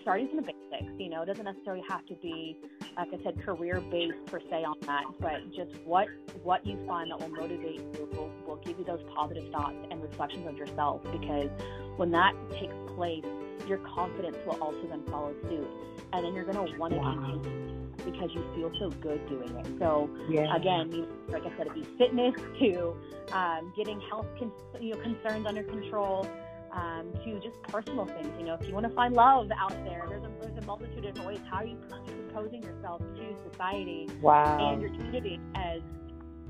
starting 0.03 0.29
from 0.29 0.37
the 0.39 0.43
basics, 0.43 0.93
you 0.99 1.11
know, 1.11 1.23
it 1.23 1.27
doesn't 1.27 1.45
necessarily 1.45 1.83
have 1.89 2.05
to 2.07 2.15
be 2.17 2.59
like 2.97 3.09
I 3.13 3.23
said, 3.25 3.45
career 3.45 3.81
based 3.91 4.15
per 4.27 4.41
se 4.41 4.65
on 4.65 4.77
that, 4.83 5.05
but 5.21 5.53
just 5.55 5.73
what 5.85 6.09
what 6.43 6.65
you 6.67 6.79
find 6.87 7.11
that 7.11 7.21
will 7.21 7.29
motivate 7.29 7.81
you 7.81 8.09
will, 8.13 8.31
will 8.47 8.57
give 8.57 8.79
you 8.79 8.85
those 8.85 9.03
positive 9.15 9.51
thoughts 9.51 9.77
and 9.91 10.03
reflections 10.03 10.47
of 10.47 10.57
yourself. 10.57 11.03
Because 11.11 11.51
when 11.97 12.11
that 12.13 12.35
takes 12.53 12.75
place, 12.95 13.25
your 13.67 13.79
confidence 13.79 14.37
will 14.47 14.61
also 14.63 14.87
then 14.89 15.03
follow 15.11 15.35
suit, 15.49 15.69
and 16.13 16.25
then 16.25 16.35
you're 16.35 16.45
going 16.45 16.67
to 16.67 16.79
want 16.79 16.93
to 16.93 17.01
wow. 17.01 17.15
continue 17.15 17.75
because 18.05 18.31
you 18.35 18.45
feel 18.55 18.71
so 18.79 18.91
good 19.01 19.27
doing 19.29 19.57
it. 19.57 19.67
So 19.79 20.11
yeah. 20.29 20.55
again, 20.55 21.07
like 21.29 21.43
I 21.43 21.57
said, 21.57 21.67
it 21.69 21.75
be 21.75 21.85
fitness 21.99 22.35
to 22.61 22.95
um, 23.33 23.73
getting 23.77 24.01
health 24.01 24.27
con- 24.39 24.53
you 24.81 24.95
know 24.95 25.01
concerns 25.01 25.47
under 25.47 25.63
control. 25.65 26.29
Um, 26.75 27.13
to 27.25 27.39
just 27.39 27.63
personal 27.69 28.05
things, 28.05 28.27
you 28.37 28.47
know, 28.47 28.59
if 28.61 28.67
you 28.67 28.75
want 28.75 28.85
to 28.85 28.93
find 28.95 29.15
love 29.15 29.49
out 29.57 29.71
there, 29.85 30.07
there's 30.09 30.25
a, 30.25 30.31
there's 30.41 30.59
a 30.59 30.67
multitude 30.67 31.05
of 31.05 31.15
different 31.15 31.29
ways. 31.29 31.39
How 31.49 31.59
are 31.59 31.65
you 31.65 31.77
proposing 31.77 32.65
yourself 32.65 33.01
to 33.01 33.51
society 33.53 34.09
wow. 34.21 34.73
and 34.73 34.83
your 34.83 34.91
community 34.91 35.39
as 35.55 35.81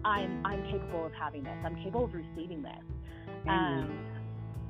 I'm 0.04 0.44
I'm 0.44 0.62
capable 0.70 1.06
of 1.06 1.12
having 1.12 1.44
this. 1.44 1.56
I'm 1.64 1.76
capable 1.76 2.04
of 2.04 2.14
receiving 2.14 2.62
this. 2.62 2.72
Um, 3.48 3.98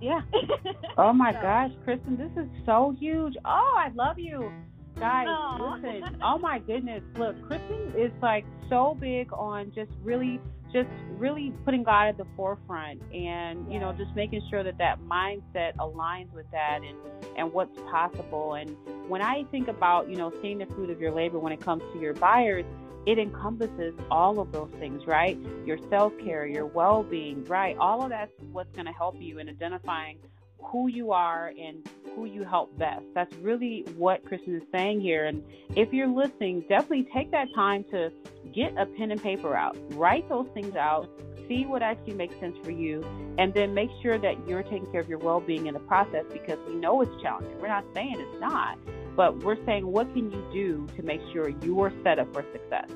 yeah. 0.00 0.20
oh 0.98 1.12
my 1.12 1.32
so. 1.32 1.40
gosh, 1.40 1.70
Kristyn, 1.84 2.16
this 2.16 2.30
is 2.42 2.50
so 2.66 2.94
huge. 2.98 3.34
Oh, 3.44 3.74
I 3.76 3.90
love 3.94 4.18
you. 4.18 4.52
Guys, 4.98 5.26
Aww. 5.26 5.82
listen. 5.82 6.20
Oh 6.24 6.38
my 6.38 6.58
goodness. 6.60 7.02
Look, 7.18 7.36
Kristyn 7.46 7.92
is 7.96 8.12
like 8.22 8.44
so 8.68 8.96
big 9.00 9.32
on 9.32 9.72
just 9.74 9.90
really 10.02 10.40
just 10.74 10.88
really 11.18 11.52
putting 11.64 11.84
God 11.84 12.08
at 12.08 12.18
the 12.18 12.26
forefront 12.36 13.00
and 13.14 13.72
you 13.72 13.78
know 13.78 13.92
just 13.92 14.14
making 14.16 14.42
sure 14.50 14.64
that 14.64 14.76
that 14.78 15.00
mindset 15.00 15.76
aligns 15.76 16.32
with 16.32 16.50
that 16.50 16.80
and 16.82 16.98
and 17.38 17.52
what's 17.52 17.78
possible. 17.90 18.54
And 18.54 18.76
when 19.08 19.22
I 19.22 19.44
think 19.52 19.68
about 19.68 20.10
you 20.10 20.16
know 20.16 20.32
seeing 20.42 20.58
the 20.58 20.66
fruit 20.66 20.90
of 20.90 21.00
your 21.00 21.12
labor 21.12 21.38
when 21.38 21.52
it 21.52 21.60
comes 21.60 21.82
to 21.94 22.00
your 22.00 22.14
buyers 22.14 22.66
it 23.06 23.18
encompasses 23.18 23.92
all 24.10 24.40
of 24.40 24.50
those 24.50 24.70
things 24.78 25.06
right? 25.06 25.38
Your 25.64 25.78
self-care 25.88 26.46
your 26.46 26.66
well-being 26.66 27.44
right? 27.44 27.76
All 27.78 28.02
of 28.02 28.10
that's 28.10 28.32
what's 28.50 28.74
going 28.74 28.86
to 28.86 28.92
help 28.92 29.14
you 29.20 29.38
in 29.38 29.48
identifying 29.48 30.18
who 30.58 30.88
you 30.88 31.12
are 31.12 31.52
and 31.56 31.88
who 32.14 32.26
you 32.26 32.44
help 32.44 32.76
best. 32.78 33.04
That's 33.14 33.34
really 33.36 33.84
what 33.96 34.24
Kristyn 34.24 34.56
is 34.56 34.62
saying 34.72 35.00
here. 35.00 35.24
And 35.24 35.42
if 35.76 35.92
you're 35.92 36.08
listening, 36.08 36.64
definitely 36.68 37.08
take 37.14 37.30
that 37.32 37.48
time 37.54 37.84
to 37.90 38.10
get 38.52 38.76
a 38.78 38.86
pen 38.86 39.10
and 39.10 39.22
paper 39.22 39.56
out, 39.56 39.76
write 39.92 40.28
those 40.28 40.46
things 40.54 40.76
out, 40.76 41.08
see 41.48 41.66
what 41.66 41.82
actually 41.82 42.14
makes 42.14 42.38
sense 42.40 42.56
for 42.62 42.70
you, 42.70 43.04
and 43.38 43.52
then 43.52 43.74
make 43.74 43.90
sure 44.02 44.18
that 44.18 44.48
you're 44.48 44.62
taking 44.62 44.86
care 44.86 45.00
of 45.00 45.08
your 45.08 45.18
well 45.18 45.40
being 45.40 45.66
in 45.66 45.74
the 45.74 45.80
process 45.80 46.24
because 46.32 46.58
we 46.68 46.74
know 46.74 47.00
it's 47.02 47.22
challenging. 47.22 47.58
We're 47.60 47.68
not 47.68 47.84
saying 47.94 48.16
it's 48.18 48.40
not, 48.40 48.78
but 49.16 49.42
we're 49.42 49.62
saying 49.66 49.86
what 49.86 50.12
can 50.14 50.30
you 50.30 50.44
do 50.52 50.86
to 50.96 51.02
make 51.02 51.20
sure 51.32 51.48
you're 51.62 51.92
set 52.02 52.18
up 52.18 52.32
for 52.32 52.44
success. 52.52 52.88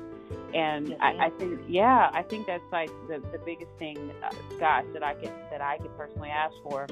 And 0.53 0.95
I, 0.99 1.27
I, 1.27 1.29
think, 1.37 1.59
yeah, 1.67 2.09
I 2.11 2.23
think 2.23 2.47
that's 2.47 2.63
like 2.71 2.89
the, 3.07 3.19
the 3.31 3.39
biggest 3.45 3.71
thing, 3.77 4.11
uh, 4.23 4.31
gosh, 4.59 4.85
that 4.93 5.03
I 5.03 5.13
could 5.13 5.31
that 5.51 5.61
I 5.61 5.77
could 5.77 5.95
personally 5.95 6.29
ask 6.29 6.53
for 6.63 6.87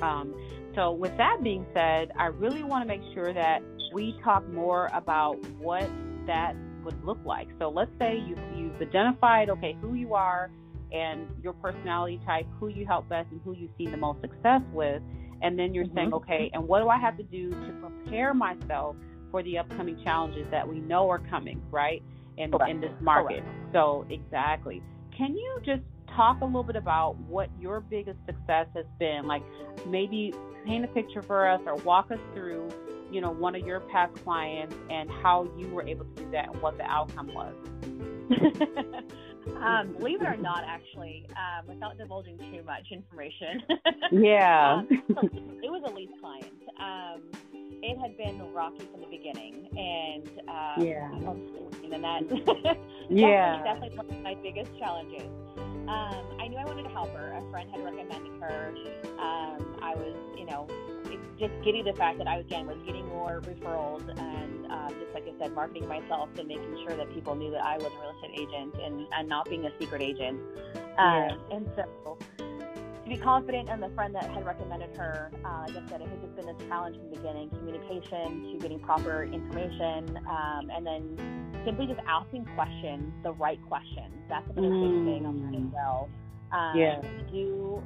um, 0.00 0.34
so, 0.74 0.92
with 0.92 1.16
that 1.18 1.42
being 1.42 1.66
said, 1.74 2.12
I 2.16 2.26
really 2.26 2.62
want 2.62 2.82
to 2.82 2.88
make 2.88 3.02
sure 3.14 3.32
that 3.32 3.62
we 3.92 4.18
talk 4.24 4.48
more 4.48 4.88
about 4.94 5.34
what 5.58 5.88
that 6.26 6.54
would 6.84 7.04
look 7.04 7.18
like. 7.24 7.48
So, 7.58 7.68
let's 7.68 7.90
say 7.98 8.16
you, 8.16 8.36
you've 8.56 8.80
identified, 8.80 9.50
okay, 9.50 9.76
who 9.80 9.94
you 9.94 10.14
are 10.14 10.50
and 10.92 11.26
your 11.42 11.52
personality 11.54 12.20
type, 12.24 12.46
who 12.58 12.68
you 12.68 12.86
help 12.86 13.08
best, 13.08 13.28
and 13.30 13.40
who 13.44 13.54
you 13.54 13.68
see 13.76 13.86
the 13.86 13.96
most 13.96 14.20
success 14.20 14.62
with. 14.72 15.02
And 15.42 15.58
then 15.58 15.74
you're 15.74 15.84
mm-hmm. 15.84 15.96
saying, 15.96 16.14
okay, 16.14 16.50
and 16.54 16.66
what 16.66 16.80
do 16.80 16.88
I 16.88 16.98
have 16.98 17.16
to 17.16 17.24
do 17.24 17.50
to 17.50 17.72
prepare 17.80 18.32
myself 18.32 18.96
for 19.30 19.42
the 19.42 19.58
upcoming 19.58 19.98
challenges 20.04 20.46
that 20.50 20.66
we 20.66 20.80
know 20.80 21.08
are 21.10 21.18
coming, 21.30 21.60
right? 21.70 22.02
In, 22.38 22.52
in 22.68 22.80
this 22.80 22.92
market. 23.00 23.42
Correct. 23.42 23.72
So, 23.72 24.06
exactly. 24.08 24.82
Can 25.16 25.36
you 25.36 25.60
just 25.64 25.82
talk 26.14 26.40
a 26.40 26.44
little 26.44 26.62
bit 26.62 26.76
about 26.76 27.16
what 27.20 27.48
your 27.60 27.80
biggest 27.80 28.18
success 28.26 28.66
has 28.74 28.86
been. 28.98 29.26
Like 29.26 29.42
maybe 29.86 30.34
paint 30.64 30.84
a 30.84 30.88
picture 30.88 31.22
for 31.22 31.48
us 31.48 31.60
or 31.66 31.76
walk 31.76 32.10
us 32.10 32.18
through, 32.34 32.68
you 33.10 33.20
know, 33.20 33.30
one 33.30 33.54
of 33.54 33.66
your 33.66 33.80
past 33.80 34.14
clients 34.24 34.74
and 34.90 35.10
how 35.10 35.48
you 35.58 35.68
were 35.68 35.86
able 35.86 36.04
to 36.04 36.22
do 36.22 36.30
that 36.30 36.52
and 36.52 36.62
what 36.62 36.76
the 36.78 36.84
outcome 36.84 37.32
was. 37.34 37.54
um, 39.62 39.92
believe 39.98 40.22
it 40.22 40.26
or 40.26 40.36
not, 40.36 40.64
actually, 40.66 41.26
um, 41.30 41.66
without 41.66 41.98
divulging 41.98 42.38
too 42.38 42.62
much 42.64 42.86
information. 42.90 43.62
yeah. 44.12 44.74
um, 44.74 44.88
it 45.62 45.70
was 45.70 45.82
a 45.86 45.92
lease 45.92 46.08
client. 46.20 46.52
It 47.82 47.98
had 47.98 48.16
been 48.16 48.52
rocky 48.52 48.86
from 48.90 49.00
the 49.00 49.08
beginning, 49.08 49.68
and 49.76 50.28
um, 50.48 50.86
yeah, 50.86 51.10
and 51.12 51.24
that 52.04 52.78
yeah, 53.10 53.62
definitely 53.64 53.96
one 53.96 54.08
of 54.08 54.22
my 54.22 54.34
biggest 54.42 54.70
challenges. 54.78 55.28
Um, 55.56 56.38
I 56.40 56.46
knew 56.48 56.58
I 56.58 56.64
wanted 56.64 56.84
to 56.84 56.90
help 56.90 57.10
her. 57.10 57.32
A 57.32 57.50
friend 57.50 57.68
had 57.70 57.84
recommended 57.84 58.40
her. 58.40 58.72
Um, 59.18 59.76
I 59.82 59.94
was, 59.96 60.14
you 60.38 60.46
know, 60.46 60.68
just 61.38 61.52
getting 61.64 61.84
the 61.84 61.92
fact 61.94 62.18
that 62.18 62.28
I 62.28 62.38
again 62.38 62.66
was 62.66 62.78
getting 62.86 63.06
more 63.08 63.40
referrals 63.40 64.08
and 64.08 64.70
uh, 64.70 64.88
just 64.90 65.12
like 65.12 65.24
I 65.24 65.32
said, 65.40 65.52
marketing 65.52 65.88
myself 65.88 66.28
and 66.38 66.46
making 66.46 66.78
sure 66.86 66.96
that 66.96 67.12
people 67.12 67.34
knew 67.34 67.50
that 67.50 67.64
I 67.64 67.76
was 67.78 67.86
a 67.86 68.00
real 68.00 68.14
estate 68.14 68.38
agent 68.40 68.74
and, 68.80 69.06
and 69.12 69.28
not 69.28 69.48
being 69.48 69.66
a 69.66 69.70
secret 69.80 70.02
agent. 70.02 70.40
Um, 70.98 71.28
yeah. 71.28 71.36
And 71.50 71.70
so 71.74 72.16
to 73.04 73.10
be 73.10 73.16
confident 73.16 73.68
in 73.68 73.80
the 73.80 73.88
friend 73.90 74.14
that 74.14 74.30
had 74.30 74.46
recommended 74.46 74.96
her, 74.96 75.30
uh, 75.44 75.64
like 75.66 75.84
I 75.84 75.88
said, 75.88 76.00
it 76.02 76.08
had 76.08 76.20
just 76.22 76.36
been 76.36 76.48
a 76.48 76.68
challenge 76.68 76.96
from 76.96 77.10
the 77.10 77.16
beginning, 77.16 77.50
communication 77.50 78.52
to 78.52 78.58
getting 78.60 78.78
proper 78.78 79.24
information, 79.24 80.16
um, 80.28 80.70
and 80.70 80.86
then 80.86 81.62
simply 81.64 81.86
just 81.86 82.00
asking 82.06 82.44
questions, 82.54 83.12
the 83.24 83.32
right 83.32 83.58
questions. 83.66 84.14
That's 84.28 84.48
another 84.50 84.68
mm. 84.68 85.04
big 85.04 85.14
thing 85.14 85.26
on 85.26 85.40
that 85.42 85.58
as 85.58 85.72
well. 85.72 86.08
Um, 86.52 86.78
yeah. 86.78 87.00
Do 87.30 87.82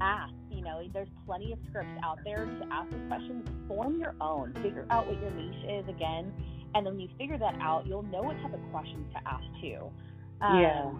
ask. 0.00 0.32
You 0.50 0.62
know, 0.62 0.82
there's 0.92 1.08
plenty 1.26 1.52
of 1.52 1.58
scripts 1.68 1.92
out 2.04 2.18
there 2.24 2.44
to 2.44 2.66
ask 2.70 2.90
the 2.90 2.98
questions. 3.08 3.48
Form 3.66 3.98
your 3.98 4.14
own. 4.20 4.52
Figure 4.62 4.84
out 4.90 5.06
what 5.06 5.18
your 5.20 5.30
niche 5.30 5.64
is 5.64 5.88
again, 5.88 6.32
and 6.74 6.84
then 6.84 6.94
when 6.94 7.00
you 7.00 7.08
figure 7.18 7.38
that 7.38 7.54
out, 7.60 7.86
you'll 7.86 8.02
know 8.02 8.22
what 8.22 8.36
type 8.42 8.52
of 8.52 8.60
questions 8.70 9.06
to 9.14 9.20
ask 9.26 9.44
too. 9.60 9.90
Um, 10.42 10.60
yeah 10.60 10.90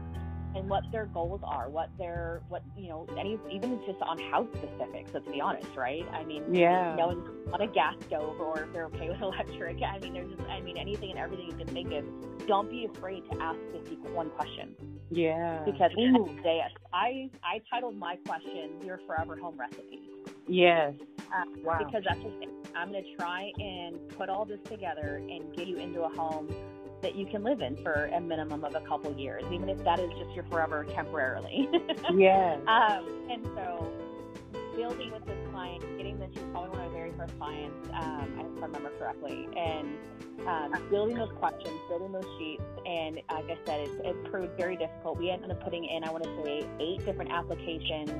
and 0.54 0.68
what 0.68 0.84
their 0.92 1.06
goals 1.06 1.40
are, 1.44 1.68
what 1.68 1.90
their 1.98 2.42
what 2.48 2.62
you 2.76 2.88
know, 2.88 3.06
any 3.18 3.38
even 3.50 3.80
just 3.86 4.00
on 4.02 4.18
house 4.18 4.48
specifics. 4.56 5.12
Let's 5.12 5.26
be 5.26 5.40
honest, 5.40 5.68
right? 5.76 6.06
I 6.12 6.24
mean, 6.24 6.54
yeah, 6.54 6.94
knowing 6.96 7.22
on 7.52 7.60
a 7.60 7.66
gas 7.66 7.94
stove 8.06 8.40
or 8.40 8.64
if 8.64 8.72
they're 8.72 8.86
okay 8.86 9.08
with 9.08 9.20
electric. 9.22 9.82
I 9.82 9.98
mean, 9.98 10.14
there's 10.14 10.30
just 10.30 10.48
I 10.48 10.60
mean 10.60 10.76
anything 10.76 11.10
and 11.10 11.18
everything 11.18 11.46
you 11.46 11.56
can 11.56 11.68
think 11.68 11.92
of. 11.92 12.04
Don't 12.46 12.70
be 12.70 12.86
afraid 12.86 13.22
to 13.30 13.42
ask 13.42 13.58
51 13.72 14.30
questions. 14.30 14.76
Yeah, 15.10 15.62
because 15.64 15.90
Ooh. 15.98 16.36
day, 16.42 16.60
I 16.92 17.30
I 17.42 17.60
titled 17.70 17.96
my 17.96 18.16
question 18.26 18.80
"Your 18.84 19.00
Forever 19.06 19.36
Home 19.36 19.58
Recipe." 19.58 20.00
Yes. 20.46 20.94
Uh, 21.32 21.44
wow. 21.62 21.78
Because 21.78 22.02
that's 22.06 22.20
just 22.20 22.34
I'm 22.74 22.92
going 22.92 23.04
to 23.04 23.16
try 23.16 23.50
and 23.58 23.96
put 24.16 24.28
all 24.28 24.44
this 24.44 24.60
together 24.64 25.16
and 25.16 25.54
get 25.54 25.66
you 25.66 25.78
into 25.78 26.02
a 26.02 26.08
home 26.08 26.48
that 27.02 27.14
you 27.14 27.26
can 27.26 27.42
live 27.42 27.60
in 27.60 27.76
for 27.82 28.10
a 28.14 28.20
minimum 28.20 28.64
of 28.64 28.74
a 28.74 28.80
couple 28.80 29.12
years, 29.16 29.42
even 29.52 29.68
if 29.68 29.82
that 29.84 29.98
is 29.98 30.10
just 30.18 30.34
your 30.34 30.44
forever 30.44 30.84
temporarily. 30.94 31.68
yeah. 32.14 32.58
Um, 32.66 33.28
and 33.30 33.44
so 33.54 33.90
building 34.76 35.10
with 35.12 35.24
this 35.26 35.38
client, 35.50 35.82
getting 35.96 36.18
this, 36.18 36.30
she's 36.32 36.42
probably 36.52 36.70
one 36.70 36.80
of 36.80 36.92
my 36.92 36.98
very 36.98 37.12
first 37.16 37.36
clients, 37.38 37.88
um, 37.94 38.56
if 38.56 38.62
I 38.62 38.66
remember 38.66 38.90
correctly, 38.98 39.48
and 39.56 39.98
um, 40.46 40.72
building 40.90 41.16
those 41.16 41.32
questions, 41.38 41.78
building 41.88 42.12
those 42.12 42.26
sheets, 42.38 42.62
and 42.86 43.16
like 43.16 43.44
I 43.44 43.58
said, 43.66 43.80
it, 43.80 43.90
it 44.04 44.30
proved 44.30 44.56
very 44.56 44.76
difficult. 44.76 45.18
We 45.18 45.30
ended 45.30 45.50
up 45.50 45.62
putting 45.62 45.84
in, 45.84 46.04
I 46.04 46.10
want 46.10 46.24
to 46.24 46.42
say, 46.42 46.66
eight 46.80 47.04
different 47.04 47.30
applications. 47.30 48.10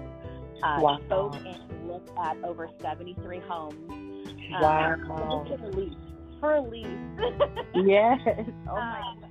Uh, 0.63 0.79
wow. 0.81 1.01
Spoke 1.07 1.37
and 1.37 1.89
looked 1.89 2.11
at 2.19 2.37
over 2.45 2.69
73 2.83 3.41
homes. 3.41 3.75
Wow. 4.61 4.93
Um, 4.93 5.07
for 5.07 5.23
a 5.55 5.71
lease. 6.43 6.87
yes. 7.75 8.19
Oh 8.69 8.75
my 8.75 9.01
um, 9.01 9.31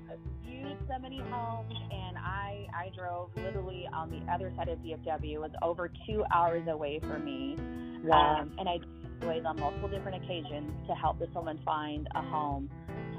many 1.01 1.21
homes, 1.29 1.73
and 1.91 2.17
I 2.17 2.67
I 2.73 2.91
drove 2.97 3.29
literally 3.35 3.87
on 3.93 4.09
the 4.09 4.19
other 4.31 4.51
side 4.57 4.69
of 4.69 4.79
DFW. 4.79 5.33
It 5.33 5.39
was 5.39 5.51
over 5.61 5.91
two 6.07 6.23
hours 6.33 6.67
away 6.67 6.99
from 6.99 7.23
me. 7.25 7.55
Wow. 8.03 8.41
Um, 8.41 8.51
and 8.57 8.67
I 8.67 8.77
ways 9.25 9.43
on 9.45 9.59
multiple 9.59 9.89
different 9.89 10.23
occasions 10.23 10.71
to 10.87 10.95
help 10.95 11.19
this 11.19 11.29
woman 11.35 11.59
find 11.65 12.07
a 12.15 12.21
home. 12.21 12.69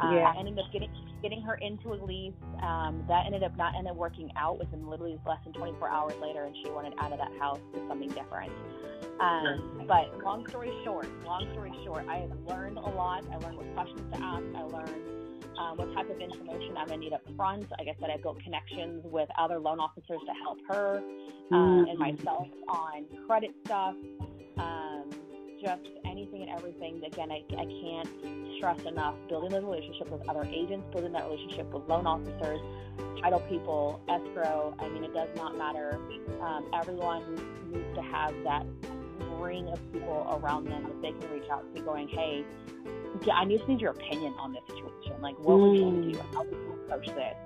Uh, 0.02 0.14
yeah. 0.14 0.32
I 0.34 0.38
ended 0.38 0.58
up 0.58 0.64
getting 0.72 0.90
getting 1.22 1.42
her 1.42 1.54
into 1.56 1.92
a 1.92 1.98
lease. 2.04 2.32
Um, 2.62 3.04
that 3.08 3.26
ended 3.26 3.42
up 3.42 3.56
not 3.56 3.74
ended 3.74 3.92
up 3.92 3.96
working 3.96 4.30
out 4.36 4.58
within 4.58 4.88
literally 4.88 5.18
less 5.26 5.38
than 5.44 5.52
24 5.52 5.88
hours 5.88 6.14
later, 6.20 6.44
and 6.44 6.56
she 6.62 6.70
wanted 6.70 6.94
out 6.98 7.12
of 7.12 7.18
that 7.18 7.32
house 7.38 7.60
to 7.74 7.88
something 7.88 8.08
different. 8.08 8.52
Um, 9.20 9.84
but 9.86 10.22
long 10.24 10.46
story 10.48 10.72
short, 10.84 11.06
long 11.24 11.46
story 11.52 11.72
short, 11.84 12.06
I 12.08 12.18
have 12.18 12.32
learned 12.48 12.78
a 12.78 12.90
lot. 12.90 13.24
I 13.30 13.36
learned 13.36 13.58
what 13.58 13.74
questions 13.74 14.00
to 14.12 14.22
ask. 14.22 14.44
I 14.56 14.62
learned 14.62 15.20
um, 15.58 15.76
what 15.76 15.92
type 15.94 16.08
of 16.08 16.20
information 16.20 16.76
I'm 16.76 16.86
going 16.86 17.00
to 17.00 17.04
need 17.06 17.12
up 17.12 17.22
front. 17.36 17.70
Like 17.78 17.88
I 17.88 17.96
said, 18.00 18.10
I 18.10 18.16
built 18.16 18.42
connections 18.42 19.04
with 19.04 19.28
other 19.38 19.58
loan 19.58 19.78
officers 19.78 20.20
to 20.26 20.32
help 20.42 20.58
her 20.68 21.02
uh, 21.52 21.54
mm-hmm. 21.54 21.90
and 21.90 21.98
myself 21.98 22.48
on 22.68 23.04
credit 23.26 23.50
stuff. 23.66 23.94
Um, 24.56 25.10
just 25.62 25.82
anything 26.10 26.42
and 26.42 26.50
everything. 26.50 27.02
Again, 27.04 27.30
I, 27.30 27.44
I 27.56 27.64
can't 27.64 28.08
stress 28.56 28.80
enough 28.86 29.14
building 29.28 29.50
the 29.50 29.60
relationship 29.60 30.10
with 30.10 30.28
other 30.28 30.44
agents, 30.44 30.86
building 30.92 31.12
that 31.12 31.24
relationship 31.24 31.72
with 31.72 31.88
loan 31.88 32.06
officers, 32.06 32.60
title 33.22 33.40
people, 33.48 34.00
escrow. 34.08 34.74
I 34.78 34.88
mean, 34.88 35.04
it 35.04 35.14
does 35.14 35.28
not 35.36 35.56
matter. 35.56 35.98
Um, 36.40 36.70
everyone 36.74 37.36
needs 37.70 37.94
to 37.94 38.02
have 38.02 38.34
that 38.44 38.66
ring 39.38 39.68
of 39.68 39.92
people 39.92 40.38
around 40.42 40.66
them 40.66 40.84
that 40.84 41.02
they 41.02 41.12
can 41.12 41.32
reach 41.32 41.48
out 41.50 41.64
to, 41.74 41.82
going, 41.82 42.08
"Hey, 42.08 42.44
I 43.32 43.44
just 43.46 43.66
need 43.68 43.80
your 43.80 43.92
opinion 43.92 44.34
on 44.38 44.52
this 44.52 44.62
situation. 44.68 45.22
Like, 45.22 45.38
what 45.38 45.58
would 45.58 45.78
you 45.78 46.12
do? 46.12 46.18
How 46.32 46.42
would 46.42 46.52
you 46.52 46.78
approach 46.84 47.06
this?" 47.06 47.36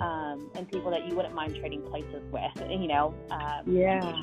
Um, 0.00 0.50
and 0.54 0.68
people 0.70 0.90
that 0.90 1.08
you 1.08 1.14
wouldn't 1.14 1.34
mind 1.34 1.56
trading 1.56 1.82
places 1.82 2.22
with, 2.32 2.70
you 2.70 2.88
know. 2.88 3.14
Um, 3.30 3.62
yeah. 3.66 4.20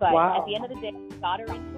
But 0.00 0.12
wow. 0.12 0.38
at 0.38 0.46
the 0.46 0.54
end 0.54 0.64
of 0.64 0.70
the 0.70 0.80
day, 0.80 0.92
got 1.20 1.40
her 1.40 1.46
into 1.46 1.77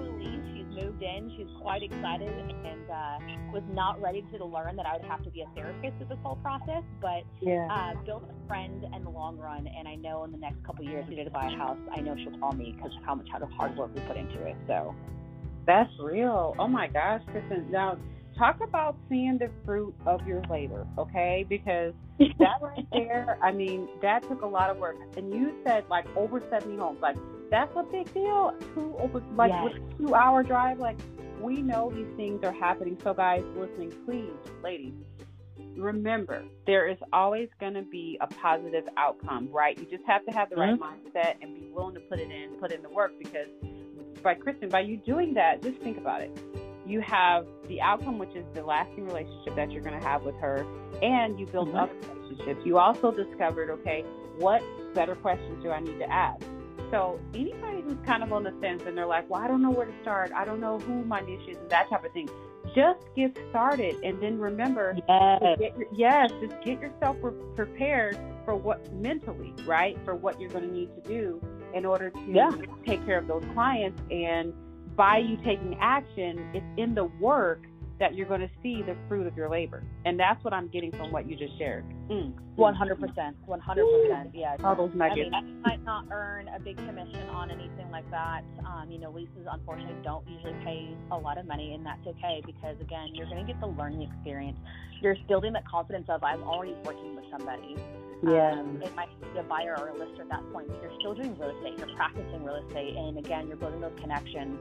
moved 1.01 1.03
in. 1.03 1.31
She's 1.37 1.61
quite 1.61 1.83
excited 1.83 2.29
and 2.29 2.89
uh, 2.89 3.17
was 3.51 3.63
not 3.73 4.01
ready 4.01 4.23
to 4.37 4.45
learn 4.45 4.75
that 4.75 4.85
I 4.85 4.97
would 4.97 5.05
have 5.05 5.23
to 5.23 5.29
be 5.29 5.41
a 5.41 5.47
therapist 5.55 5.97
through 5.97 6.07
this 6.07 6.17
whole 6.23 6.37
process. 6.37 6.83
But 7.01 7.23
yeah. 7.41 7.67
uh, 7.71 8.03
built 8.03 8.23
a 8.23 8.47
friend 8.47 8.85
in 8.95 9.03
the 9.03 9.09
long 9.09 9.37
run. 9.37 9.67
And 9.67 9.87
I 9.87 9.95
know 9.95 10.23
in 10.23 10.31
the 10.31 10.37
next 10.37 10.63
couple 10.65 10.85
of 10.85 10.91
years, 10.91 11.05
we 11.07 11.15
did 11.15 11.25
to 11.25 11.31
buy 11.31 11.45
a 11.45 11.57
house. 11.57 11.77
I 11.95 12.01
know 12.01 12.15
she'll 12.15 12.37
call 12.39 12.53
me 12.53 12.73
because 12.75 12.95
of 12.97 13.03
how 13.03 13.15
much 13.15 13.27
hard 13.29 13.77
work 13.77 13.93
we 13.93 14.01
put 14.01 14.17
into 14.17 14.45
it. 14.45 14.55
So 14.67 14.95
that's 15.65 15.91
real. 15.99 16.55
Oh 16.59 16.67
my 16.67 16.87
gosh, 16.87 17.21
Kristyn. 17.31 17.69
Now, 17.71 17.97
talk 18.37 18.59
about 18.61 18.97
seeing 19.09 19.37
the 19.37 19.49
fruit 19.65 19.93
of 20.05 20.25
your 20.27 20.41
labor, 20.49 20.87
okay? 20.97 21.45
Because 21.47 21.93
that 22.19 22.61
right 22.61 22.85
there, 22.91 23.37
I 23.41 23.51
mean, 23.51 23.87
that 24.01 24.27
took 24.27 24.41
a 24.41 24.47
lot 24.47 24.69
of 24.69 24.77
work. 24.77 24.95
And 25.17 25.33
you 25.33 25.53
said 25.65 25.85
like 25.89 26.05
over 26.15 26.41
70 26.49 26.77
homes. 26.77 26.99
Like, 27.01 27.17
that's 27.51 27.75
a 27.75 27.83
big 27.83 28.11
deal. 28.13 28.55
Two 28.73 28.95
over, 28.97 29.21
like, 29.35 29.51
Yes. 29.51 29.63
with 29.65 29.97
two 29.99 30.15
hour 30.15 30.41
drive. 30.41 30.79
Like, 30.79 30.97
we 31.39 31.61
know 31.61 31.91
these 31.91 32.07
things 32.15 32.43
are 32.43 32.51
happening. 32.51 32.97
So, 33.03 33.13
guys, 33.13 33.43
listening, 33.55 33.91
please, 34.05 34.31
ladies, 34.63 34.93
remember 35.77 36.43
there 36.65 36.87
is 36.87 36.97
always 37.13 37.49
going 37.59 37.73
to 37.75 37.83
be 37.83 38.17
a 38.21 38.27
positive 38.27 38.85
outcome, 38.97 39.49
right? 39.51 39.77
You 39.77 39.85
just 39.85 40.03
have 40.07 40.25
to 40.25 40.31
have 40.31 40.49
the 40.49 40.55
right 40.55 40.79
mindset 40.79 41.35
and 41.41 41.53
be 41.53 41.69
willing 41.71 41.93
to 41.95 42.01
put 42.01 42.19
it 42.19 42.31
in, 42.31 42.55
put 42.59 42.71
in 42.71 42.81
the 42.81 42.89
work. 42.89 43.11
Because 43.19 43.47
by 44.23 44.33
Kristyn, 44.33 44.69
by 44.69 44.81
you 44.81 44.97
doing 44.97 45.33
that, 45.35 45.61
just 45.61 45.77
think 45.81 45.97
about 45.97 46.21
it 46.21 46.31
you 46.85 46.99
have 46.99 47.45
the 47.67 47.79
outcome, 47.79 48.17
which 48.17 48.35
is 48.35 48.43
the 48.53 48.63
lasting 48.63 49.05
relationship 49.05 49.55
that 49.55 49.71
you're 49.71 49.83
going 49.83 49.97
to 49.97 50.05
have 50.05 50.23
with 50.23 50.35
her, 50.37 50.65
and 51.01 51.39
you 51.39 51.45
build 51.45 51.69
Mhm. 51.69 51.83
other 51.83 51.93
relationships. 52.15 52.65
You 52.65 52.79
also 52.79 53.11
discovered, 53.11 53.69
okay, 53.69 54.03
what 54.39 54.63
better 54.93 55.15
questions 55.15 55.61
do 55.63 55.69
I 55.69 55.79
need 55.79 55.99
to 55.99 56.11
ask? 56.11 56.43
So 56.91 57.19
anybody 57.33 57.81
who's 57.81 57.97
kind 58.05 58.21
of 58.21 58.33
on 58.33 58.43
the 58.43 58.51
fence 58.61 58.83
and 58.85 58.97
they're 58.97 59.05
like, 59.05 59.29
well, 59.29 59.41
I 59.41 59.47
don't 59.47 59.61
know 59.61 59.71
where 59.71 59.85
to 59.85 59.93
start. 60.01 60.31
I 60.35 60.43
don't 60.43 60.59
know 60.59 60.77
who 60.79 61.05
my 61.05 61.21
niche 61.21 61.47
is 61.47 61.57
and 61.57 61.69
that 61.69 61.89
type 61.89 62.03
of 62.03 62.11
thing. 62.11 62.29
Just 62.75 62.99
get 63.15 63.35
started, 63.49 63.95
and 64.03 64.21
then 64.21 64.37
remember, 64.37 64.95
yes, 65.09 65.41
get 65.57 65.77
your, 65.77 65.87
yes, 65.93 66.31
just 66.39 66.53
get 66.63 66.79
yourself 66.79 67.19
pre- 67.19 67.31
prepared 67.55 68.17
for 68.45 68.55
what 68.55 68.93
mentally, 68.93 69.53
right? 69.65 69.97
For 70.05 70.15
what 70.15 70.39
you're 70.39 70.51
going 70.51 70.67
to 70.67 70.73
need 70.73 70.89
to 70.95 71.01
do 71.09 71.41
in 71.73 71.85
order 71.85 72.11
to 72.11 72.21
Yeah. 72.27 72.51
take 72.85 73.03
care 73.05 73.17
of 73.17 73.27
those 73.27 73.43
clients 73.53 73.99
and 74.11 74.53
by 74.95 75.17
you 75.17 75.37
taking 75.37 75.75
action, 75.79 76.51
it's 76.53 76.65
in 76.77 76.93
the 76.93 77.05
work 77.05 77.63
that 78.01 78.15
you're 78.15 78.27
going 78.27 78.41
to 78.41 78.49
see 78.63 78.81
the 78.81 78.97
fruit 79.07 79.27
of 79.27 79.37
your 79.37 79.47
labor. 79.47 79.83
And 80.05 80.19
that's 80.19 80.43
what 80.43 80.53
I'm 80.53 80.67
getting 80.69 80.91
from 80.91 81.11
what 81.11 81.29
you 81.29 81.37
just 81.37 81.55
shared. 81.59 81.85
Mm. 82.09 82.33
one 82.55 82.73
hundred 82.73 82.99
percent, 82.99 83.37
one 83.45 83.59
hundred 83.59 83.85
percent. 83.85 84.31
Yeah. 84.33 84.57
All 84.63 84.75
those 84.75 84.89
I 84.95 85.07
nuggets. 85.07 85.29
mean, 85.31 85.63
I 85.63 85.69
might 85.69 85.83
not 85.85 86.05
earn 86.11 86.49
a 86.49 86.59
big 86.59 86.77
commission 86.77 87.29
on 87.29 87.51
anything 87.51 87.89
like 87.91 88.09
that. 88.09 88.41
Um, 88.65 88.89
you 88.89 88.99
know, 88.99 89.11
leases 89.11 89.45
unfortunately 89.49 90.01
don't 90.03 90.27
usually 90.27 90.57
pay 90.65 90.89
a 91.11 91.15
lot 91.17 91.37
of 91.37 91.45
money, 91.45 91.73
and 91.75 91.85
that's 91.85 92.05
okay 92.07 92.41
because 92.43 92.75
again, 92.81 93.09
you're 93.13 93.27
going 93.27 93.45
to 93.45 93.53
get 93.53 93.61
the 93.61 93.67
learning 93.67 94.01
experience. 94.01 94.57
You're 95.01 95.15
building 95.27 95.53
that 95.53 95.67
confidence 95.67 96.07
of 96.09 96.23
I'm 96.23 96.43
already 96.43 96.75
working 96.83 97.15
with 97.15 97.25
somebody. 97.31 97.77
Um, 98.27 98.81
it 98.81 98.95
might 98.95 99.09
be 99.33 99.39
a 99.39 99.43
buyer 99.43 99.75
or 99.79 99.89
a 99.89 99.93
lister 99.93 100.21
at 100.21 100.29
that 100.29 100.53
point, 100.53 100.67
but 100.67 100.81
you're 100.81 100.99
still 100.99 101.13
doing 101.13 101.37
real 101.39 101.49
estate. 101.49 101.77
You're 101.77 101.95
practicing 101.95 102.43
real 102.43 102.55
estate, 102.55 102.95
and 102.95 103.17
again, 103.17 103.47
you're 103.47 103.57
building 103.57 103.81
those 103.81 103.97
connections. 103.99 104.59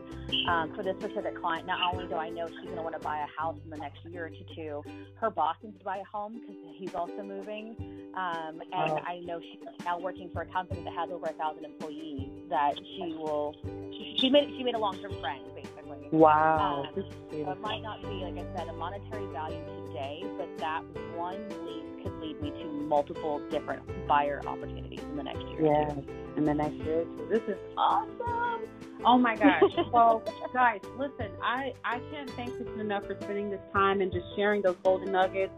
Um, 0.48 0.72
for 0.74 0.82
this 0.82 0.96
specific 0.98 1.40
client, 1.40 1.66
not 1.66 1.78
only 1.92 2.06
do 2.06 2.14
I 2.14 2.30
know 2.30 2.46
she's 2.48 2.64
going 2.64 2.76
to 2.76 2.82
want 2.82 2.94
to 2.94 3.00
buy 3.00 3.18
a 3.18 3.40
house 3.40 3.58
in 3.62 3.70
the 3.70 3.76
next 3.76 4.04
year 4.06 4.26
or 4.26 4.54
two, 4.54 4.82
her 5.16 5.30
boss 5.30 5.56
needs 5.62 5.78
to 5.78 5.84
buy 5.84 5.98
a 5.98 6.04
home 6.04 6.40
because 6.40 6.56
he's 6.76 6.94
also 6.94 7.22
moving. 7.22 7.76
Um, 8.14 8.60
and 8.72 8.92
Oh. 8.92 9.00
I 9.06 9.20
know 9.20 9.40
she's 9.40 9.60
now 9.84 9.98
working 9.98 10.30
for 10.30 10.42
a 10.42 10.46
company 10.46 10.82
that 10.82 10.94
has 10.94 11.10
over 11.10 11.26
a 11.26 11.32
thousand 11.32 11.64
employees. 11.64 12.28
That 12.48 12.74
she 12.96 13.14
will, 13.16 13.54
she, 13.92 14.16
she 14.18 14.30
made 14.30 14.50
she 14.56 14.64
made 14.64 14.74
a 14.74 14.78
long 14.78 14.98
term 14.98 15.12
friend 15.20 15.44
basically. 15.54 15.69
Wow. 16.12 16.86
Um, 16.96 17.04
So 17.30 17.36
it 17.36 17.60
might 17.60 17.82
not 17.82 18.02
be, 18.02 18.08
like 18.24 18.36
I 18.36 18.56
said, 18.56 18.68
a 18.68 18.72
monetary 18.72 19.26
value 19.32 19.62
today, 19.86 20.24
but 20.36 20.48
that 20.58 20.82
one 21.16 21.48
lead 21.64 22.02
could 22.02 22.20
lead 22.20 22.40
me 22.40 22.50
to 22.50 22.64
multiple 22.64 23.40
different 23.50 23.82
buyer 24.08 24.40
opportunities 24.46 25.00
in 25.00 25.16
the 25.16 25.22
next 25.22 25.42
year. 25.42 25.86
two. 25.94 26.04
and 26.36 26.46
the 26.46 26.54
next 26.54 26.74
year 26.76 27.04
too. 27.04 27.28
This 27.30 27.42
is 27.48 27.56
awesome. 27.76 28.68
Oh 29.04 29.18
my 29.18 29.36
gosh. 29.36 29.62
well, 29.92 30.22
guys, 30.52 30.80
listen, 30.98 31.30
I, 31.42 31.72
I 31.84 32.00
can't 32.10 32.30
thank 32.30 32.50
you 32.58 32.66
enough 32.80 33.06
for 33.06 33.16
spending 33.20 33.50
this 33.50 33.60
time 33.72 34.00
and 34.00 34.12
just 34.12 34.26
sharing 34.36 34.62
those 34.62 34.76
golden 34.82 35.12
nuggets 35.12 35.52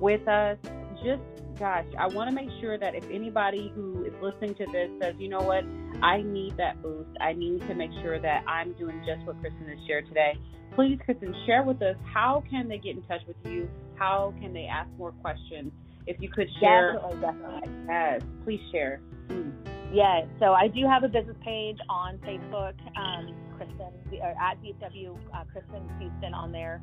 with 0.00 0.26
us. 0.28 0.58
Just, 1.04 1.22
gosh, 1.58 1.84
I 1.98 2.06
want 2.08 2.30
to 2.30 2.34
make 2.34 2.48
sure 2.60 2.78
that 2.78 2.94
if 2.94 3.04
anybody 3.10 3.70
who 3.74 4.04
is 4.04 4.12
listening 4.22 4.54
to 4.56 4.66
this 4.72 4.90
says, 5.00 5.14
you 5.18 5.28
know 5.28 5.40
what, 5.40 5.64
I 6.02 6.22
need 6.22 6.56
that 6.56 6.82
boost, 6.82 7.10
I 7.20 7.32
need 7.32 7.60
to 7.68 7.74
make 7.74 7.90
sure 8.02 8.20
that 8.20 8.44
I'm 8.46 8.72
doing 8.74 9.02
just 9.06 9.26
what 9.26 9.40
Kristyn 9.40 9.68
has 9.68 9.78
shared 9.86 10.06
today. 10.08 10.34
Please, 10.74 10.98
Kristyn, 11.04 11.34
share 11.46 11.62
with 11.62 11.80
us 11.82 11.96
how 12.12 12.42
can 12.50 12.68
they 12.68 12.78
get 12.78 12.96
in 12.96 13.02
touch 13.02 13.22
with 13.26 13.36
you? 13.44 13.68
How 13.96 14.34
can 14.40 14.52
they 14.52 14.66
ask 14.66 14.90
more 14.98 15.12
questions? 15.12 15.72
If 16.06 16.20
you 16.20 16.28
could 16.28 16.48
share, 16.60 16.94
Definitely, 16.94 17.20
definitely. 17.20 17.84
yes, 17.88 18.22
please 18.44 18.60
share. 18.70 19.00
Mm. 19.28 19.52
Yeah, 19.92 20.26
so 20.38 20.52
I 20.52 20.68
do 20.68 20.86
have 20.86 21.02
a 21.04 21.08
business 21.08 21.36
page 21.44 21.78
on 21.88 22.18
Facebook, 22.18 22.74
um, 22.96 23.34
Kristyn, 23.56 23.92
or 24.20 24.34
at 24.40 24.58
DFW, 24.62 25.16
uh, 25.34 25.44
Kristyn 25.52 25.82
Fuston 25.98 26.34
on 26.34 26.52
there. 26.52 26.82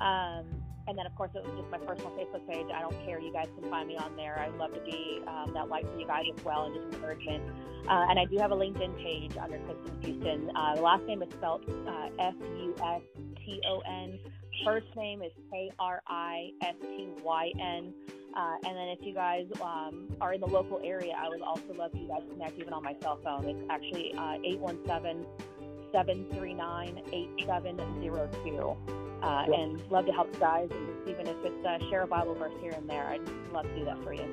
Um, 0.00 0.44
and 0.88 0.96
then, 0.96 1.04
of 1.04 1.14
course, 1.14 1.30
it 1.34 1.44
was 1.44 1.52
just 1.54 1.70
my 1.70 1.78
personal 1.78 2.10
Facebook 2.12 2.48
page. 2.48 2.66
I 2.74 2.80
don't 2.80 2.98
care. 3.04 3.20
You 3.20 3.30
guys 3.30 3.48
can 3.60 3.68
find 3.70 3.86
me 3.86 3.96
on 3.98 4.16
there. 4.16 4.38
I'd 4.38 4.56
love 4.56 4.72
to 4.72 4.80
be 4.80 5.20
um, 5.26 5.52
that 5.52 5.68
light 5.68 5.86
for 5.86 5.98
you 6.00 6.06
guys 6.06 6.24
as 6.34 6.44
well 6.44 6.64
and 6.64 6.74
just 6.74 6.94
encouragement. 6.94 7.44
Uh, 7.86 8.06
and 8.08 8.18
I 8.18 8.24
do 8.24 8.38
have 8.38 8.52
a 8.52 8.56
LinkedIn 8.56 8.96
page 8.96 9.36
under 9.36 9.58
Kristyn 9.58 9.92
Fuston. 10.00 10.50
Uh, 10.56 10.76
the 10.76 10.82
last 10.82 11.04
name 11.04 11.22
is 11.22 11.28
spelled 11.34 11.62
uh, 11.86 12.08
F 12.18 12.34
U 12.40 12.74
S 12.82 13.02
T 13.44 13.60
O 13.68 13.80
N. 13.80 14.18
First 14.64 14.86
name 14.96 15.22
is 15.22 15.32
K 15.50 15.70
R 15.78 16.02
I 16.08 16.50
S 16.62 16.74
T 16.80 17.08
Y 17.22 17.52
N. 17.60 17.92
Uh, 18.34 18.54
and 18.64 18.76
then 18.76 18.88
if 18.88 18.98
you 19.02 19.12
guys 19.12 19.46
um, 19.60 20.06
are 20.20 20.32
in 20.32 20.40
the 20.40 20.46
local 20.46 20.80
area, 20.82 21.12
I 21.18 21.28
would 21.28 21.42
also 21.42 21.74
love 21.74 21.90
you 21.94 22.08
guys 22.08 22.22
to 22.26 22.32
connect 22.32 22.58
even 22.58 22.72
on 22.72 22.82
my 22.82 22.94
cell 23.02 23.18
phone. 23.22 23.46
It's 23.46 23.62
actually 23.68 24.14
uh, 24.16 24.36
817 24.44 25.26
739 25.92 27.02
8702. 27.12 28.76
Uh, 29.20 29.44
and 29.52 29.82
love 29.90 30.06
to 30.06 30.12
help 30.12 30.32
you 30.32 30.38
guys, 30.38 30.68
and 30.70 31.08
even 31.08 31.26
if 31.26 31.36
it's 31.44 31.66
uh, 31.66 31.78
share 31.90 32.02
a 32.02 32.06
Bible 32.06 32.34
verse 32.34 32.52
here 32.60 32.72
and 32.76 32.88
there, 32.88 33.04
I'd 33.04 33.20
love 33.52 33.64
to 33.64 33.74
do 33.74 33.84
that 33.84 34.02
for 34.04 34.12
you. 34.12 34.24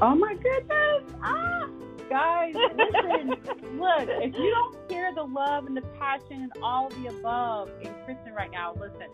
Oh 0.00 0.14
my 0.14 0.34
goodness! 0.34 1.12
Ah, 1.22 1.68
guys, 2.08 2.54
listen. 2.54 3.30
look, 3.80 4.08
if 4.08 4.34
you 4.34 4.50
don't 4.50 4.90
hear 4.90 5.12
the 5.12 5.24
love 5.24 5.66
and 5.66 5.76
the 5.76 5.82
passion 5.98 6.42
and 6.42 6.52
all 6.62 6.88
the 6.90 7.08
above 7.08 7.68
in 7.82 7.92
Kristyn 8.04 8.32
right 8.32 8.50
now, 8.50 8.74
listen. 8.78 9.08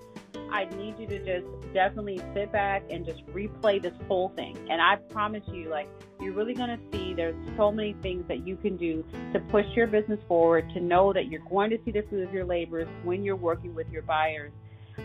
I 0.50 0.66
need 0.76 0.98
you 0.98 1.06
to 1.06 1.18
just 1.18 1.46
definitely 1.72 2.20
sit 2.34 2.52
back 2.52 2.82
and 2.90 3.06
just 3.06 3.24
replay 3.28 3.80
this 3.80 3.94
whole 4.06 4.28
thing. 4.36 4.58
And 4.70 4.82
I 4.82 4.96
promise 4.96 5.42
you, 5.46 5.70
like, 5.70 5.88
you're 6.22 6.34
really 6.34 6.54
going 6.54 6.70
to 6.70 6.78
see 6.92 7.14
there's 7.14 7.34
so 7.56 7.70
many 7.70 7.94
things 8.02 8.24
that 8.28 8.46
you 8.46 8.56
can 8.56 8.76
do 8.76 9.04
to 9.32 9.40
push 9.50 9.66
your 9.74 9.86
business 9.86 10.20
forward, 10.28 10.68
to 10.74 10.80
know 10.80 11.12
that 11.12 11.26
you're 11.26 11.44
going 11.50 11.70
to 11.70 11.78
see 11.84 11.90
the 11.90 12.02
fruit 12.08 12.26
of 12.26 12.32
your 12.32 12.44
labors 12.44 12.88
when 13.04 13.22
you're 13.22 13.36
working 13.36 13.74
with 13.74 13.88
your 13.90 14.02
buyers. 14.02 14.52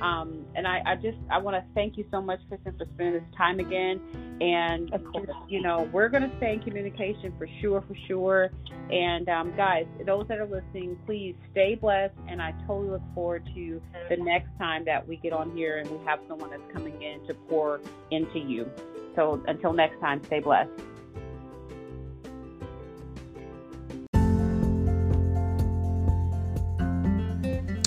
Um, 0.01 0.45
and 0.55 0.67
I, 0.67 0.81
I 0.85 0.95
just 0.95 1.17
I 1.29 1.37
want 1.37 1.55
to 1.55 1.63
thank 1.73 1.97
you 1.97 2.05
so 2.11 2.21
much, 2.21 2.39
Kristyn, 2.49 2.75
for 2.77 2.85
spending 2.93 3.13
this 3.13 3.37
time 3.37 3.59
again. 3.59 4.01
And 4.41 4.93
Of 4.93 5.03
course. 5.05 5.29
you 5.47 5.61
know, 5.61 5.89
we're 5.93 6.09
going 6.09 6.29
to 6.29 6.37
stay 6.37 6.53
in 6.53 6.59
communication 6.59 7.33
for 7.37 7.47
sure, 7.61 7.81
for 7.87 7.95
sure. 8.07 8.49
And 8.91 9.27
um, 9.29 9.55
guys, 9.55 9.85
those 10.05 10.27
that 10.27 10.39
are 10.39 10.45
listening, 10.45 10.97
please 11.05 11.35
stay 11.51 11.75
blessed. 11.75 12.13
And 12.27 12.41
I 12.41 12.51
totally 12.67 12.89
look 12.89 13.01
forward 13.15 13.49
to 13.55 13.81
the 14.09 14.17
next 14.17 14.49
time 14.59 14.85
that 14.85 15.07
we 15.07 15.17
get 15.17 15.33
on 15.33 15.55
here 15.55 15.77
and 15.77 15.89
we 15.89 16.05
have 16.05 16.19
someone 16.27 16.49
that's 16.51 16.71
coming 16.73 17.01
in 17.01 17.25
to 17.27 17.33
pour 17.33 17.79
into 18.11 18.39
you. 18.39 18.69
So 19.15 19.41
until 19.47 19.73
next 19.73 19.99
time, 19.99 20.23
stay 20.25 20.39
blessed. 20.39 20.69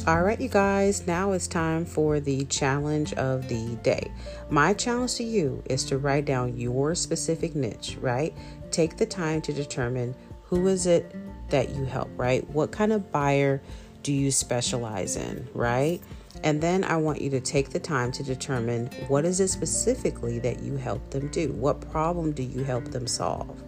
All 0.06 0.22
right, 0.22 0.40
you 0.40 0.48
guys, 0.48 1.06
now 1.06 1.32
it's 1.32 1.46
time 1.46 1.84
for 1.84 2.20
the 2.20 2.46
challenge 2.46 3.12
of 3.14 3.46
the 3.48 3.76
day. 3.82 4.10
My 4.48 4.72
challenge 4.72 5.16
to 5.16 5.24
you 5.24 5.62
is 5.66 5.84
to 5.84 5.98
write 5.98 6.24
down 6.24 6.56
your 6.56 6.94
specific 6.94 7.54
niche, 7.54 7.98
right? 8.00 8.34
Take 8.70 8.96
the 8.96 9.04
time 9.04 9.42
to 9.42 9.52
determine 9.52 10.14
who 10.44 10.68
is 10.68 10.86
it 10.86 11.14
that 11.50 11.74
you 11.74 11.84
help, 11.84 12.08
right? 12.16 12.48
What 12.48 12.72
kind 12.72 12.94
of 12.94 13.12
buyer 13.12 13.60
do 14.02 14.14
you 14.14 14.30
specialize 14.30 15.16
in, 15.16 15.46
right? 15.52 16.00
And 16.44 16.62
then 16.62 16.82
I 16.82 16.96
want 16.96 17.20
you 17.20 17.28
to 17.30 17.40
take 17.40 17.68
the 17.68 17.78
time 17.78 18.10
to 18.12 18.22
determine 18.22 18.86
what 19.08 19.26
is 19.26 19.38
it 19.38 19.48
specifically 19.48 20.38
that 20.38 20.62
you 20.62 20.76
help 20.76 21.10
them 21.10 21.28
do? 21.28 21.52
What 21.52 21.82
problem 21.90 22.32
do 22.32 22.42
you 22.42 22.64
help 22.64 22.86
them 22.86 23.06
solve? 23.06 23.62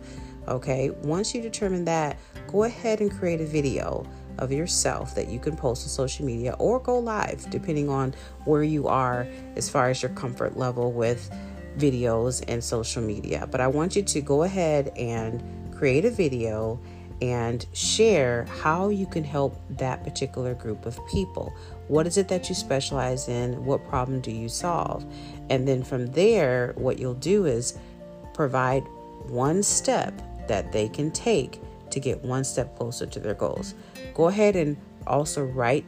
Okay, 0.48 0.90
once 1.02 1.34
you 1.34 1.42
determine 1.42 1.84
that, 1.84 2.18
go 2.48 2.64
ahead 2.64 3.00
and 3.00 3.12
create 3.12 3.40
a 3.42 3.46
video 3.46 4.06
of 4.38 4.52
yourself 4.52 5.14
that 5.14 5.28
you 5.28 5.38
can 5.38 5.56
post 5.56 5.84
on 5.84 5.88
social 5.88 6.24
media 6.24 6.54
or 6.58 6.78
go 6.78 6.98
live, 6.98 7.48
depending 7.50 7.88
on 7.88 8.14
where 8.44 8.62
you 8.62 8.88
are 8.88 9.26
as 9.56 9.68
far 9.68 9.88
as 9.88 10.02
your 10.02 10.10
comfort 10.12 10.56
level 10.56 10.92
with 10.92 11.30
videos 11.78 12.44
and 12.48 12.62
social 12.62 13.02
media. 13.02 13.48
But 13.50 13.60
I 13.60 13.66
want 13.68 13.96
you 13.96 14.02
to 14.02 14.20
go 14.20 14.42
ahead 14.42 14.92
and 14.96 15.42
create 15.74 16.04
a 16.04 16.10
video 16.10 16.78
and 17.20 17.64
share 17.72 18.44
how 18.60 18.88
you 18.88 19.06
can 19.06 19.22
help 19.22 19.56
that 19.70 20.02
particular 20.02 20.54
group 20.54 20.86
of 20.86 20.98
people. 21.06 21.54
What 21.86 22.06
is 22.06 22.18
it 22.18 22.26
that 22.28 22.48
you 22.48 22.54
specialize 22.54 23.28
in? 23.28 23.64
What 23.64 23.86
problem 23.88 24.20
do 24.20 24.32
you 24.32 24.48
solve? 24.48 25.06
And 25.48 25.66
then 25.66 25.84
from 25.84 26.06
there, 26.06 26.72
what 26.76 26.98
you'll 26.98 27.14
do 27.14 27.46
is 27.46 27.78
provide 28.34 28.82
one 29.28 29.62
step 29.62 30.12
that 30.48 30.72
they 30.72 30.88
can 30.88 31.12
take 31.12 31.60
to 31.90 32.00
get 32.00 32.22
one 32.24 32.42
step 32.42 32.76
closer 32.76 33.06
to 33.06 33.20
their 33.20 33.34
goals. 33.34 33.74
Go 34.14 34.28
ahead 34.28 34.56
and 34.56 34.76
also 35.06 35.44
write 35.44 35.84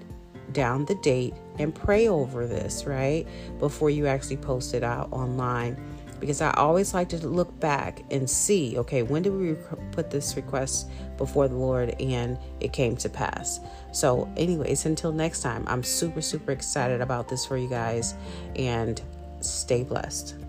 down 0.53 0.85
the 0.85 0.95
date 0.97 1.35
and 1.59 1.75
pray 1.75 2.09
over 2.09 2.47
this, 2.47 2.85
right? 2.85 3.27
Before 3.59 3.91
you 3.91 4.07
actually 4.07 4.37
post 4.37 4.75
it 4.75 4.83
out 4.83 5.13
online. 5.13 5.77
Because 6.21 6.41
I 6.41 6.53
always 6.53 6.95
like 6.95 7.09
to 7.11 7.27
look 7.27 7.59
back 7.61 8.03
and 8.11 8.29
see, 8.31 8.79
okay, 8.79 9.03
when 9.03 9.23
did 9.23 9.33
we 9.33 9.57
put 9.93 10.11
this 10.11 10.37
request 10.37 10.89
before 11.19 11.49
the 11.49 11.57
Lord 11.57 12.01
and 12.01 12.39
it 12.61 12.73
came 12.73 12.97
to 12.99 13.09
pass? 13.11 13.61
So, 13.93 14.33
anyways, 14.37 14.87
until 14.87 15.13
next 15.13 15.41
time, 15.43 15.65
I'm 15.67 15.83
super, 15.83 16.23
super 16.23 16.53
excited 16.53 17.01
about 17.01 17.29
this 17.29 17.45
for 17.45 17.59
you 17.59 17.69
guys 17.69 18.15
and 18.57 19.03
stay 19.41 19.83
blessed. 19.83 20.44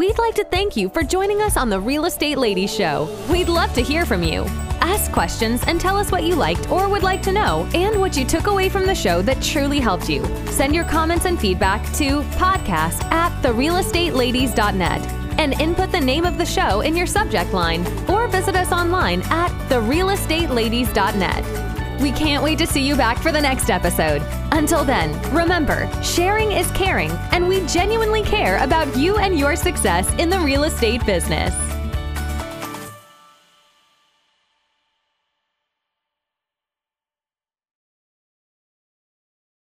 We'd 0.00 0.18
like 0.18 0.34
to 0.36 0.44
thank 0.44 0.78
you 0.78 0.88
for 0.88 1.02
joining 1.02 1.42
us 1.42 1.58
on 1.58 1.68
the 1.68 1.78
Real 1.78 2.06
Estate 2.06 2.38
Ladies 2.38 2.74
Show. 2.74 3.14
We'd 3.30 3.50
love 3.50 3.74
to 3.74 3.82
hear 3.82 4.06
from 4.06 4.22
you. 4.22 4.46
Ask 4.80 5.12
questions 5.12 5.62
and 5.66 5.78
tell 5.78 5.94
us 5.94 6.10
what 6.10 6.24
you 6.24 6.34
liked 6.36 6.70
or 6.70 6.88
would 6.88 7.02
like 7.02 7.20
to 7.24 7.32
know 7.32 7.68
and 7.74 8.00
what 8.00 8.16
you 8.16 8.24
took 8.24 8.46
away 8.46 8.70
from 8.70 8.86
the 8.86 8.94
show 8.94 9.20
that 9.20 9.42
truly 9.42 9.78
helped 9.78 10.08
you. 10.08 10.24
Send 10.46 10.74
your 10.74 10.84
comments 10.84 11.26
and 11.26 11.38
feedback 11.38 11.84
to 11.96 12.22
podcast 12.38 13.04
at 13.12 13.30
therealestateladies.net 13.42 15.06
and 15.38 15.60
input 15.60 15.92
the 15.92 16.00
name 16.00 16.24
of 16.24 16.38
the 16.38 16.46
show 16.46 16.80
in 16.80 16.96
your 16.96 17.06
subject 17.06 17.52
line 17.52 17.86
or 18.08 18.26
visit 18.26 18.56
us 18.56 18.72
online 18.72 19.20
at 19.24 19.50
therealestateladies.net. 19.68 21.59
We 22.00 22.12
can't 22.12 22.42
wait 22.42 22.58
to 22.58 22.66
see 22.66 22.80
you 22.80 22.96
back 22.96 23.18
for 23.18 23.30
the 23.30 23.40
next 23.40 23.68
episode. 23.68 24.22
Until 24.52 24.84
then, 24.84 25.20
remember, 25.34 25.90
sharing 26.02 26.52
is 26.52 26.70
caring, 26.70 27.10
and 27.30 27.46
we 27.46 27.64
genuinely 27.66 28.22
care 28.22 28.56
about 28.64 28.96
you 28.96 29.18
and 29.18 29.38
your 29.38 29.54
success 29.54 30.10
in 30.14 30.30
the 30.30 30.40
real 30.40 30.64
estate 30.64 31.04
business. 31.04 31.69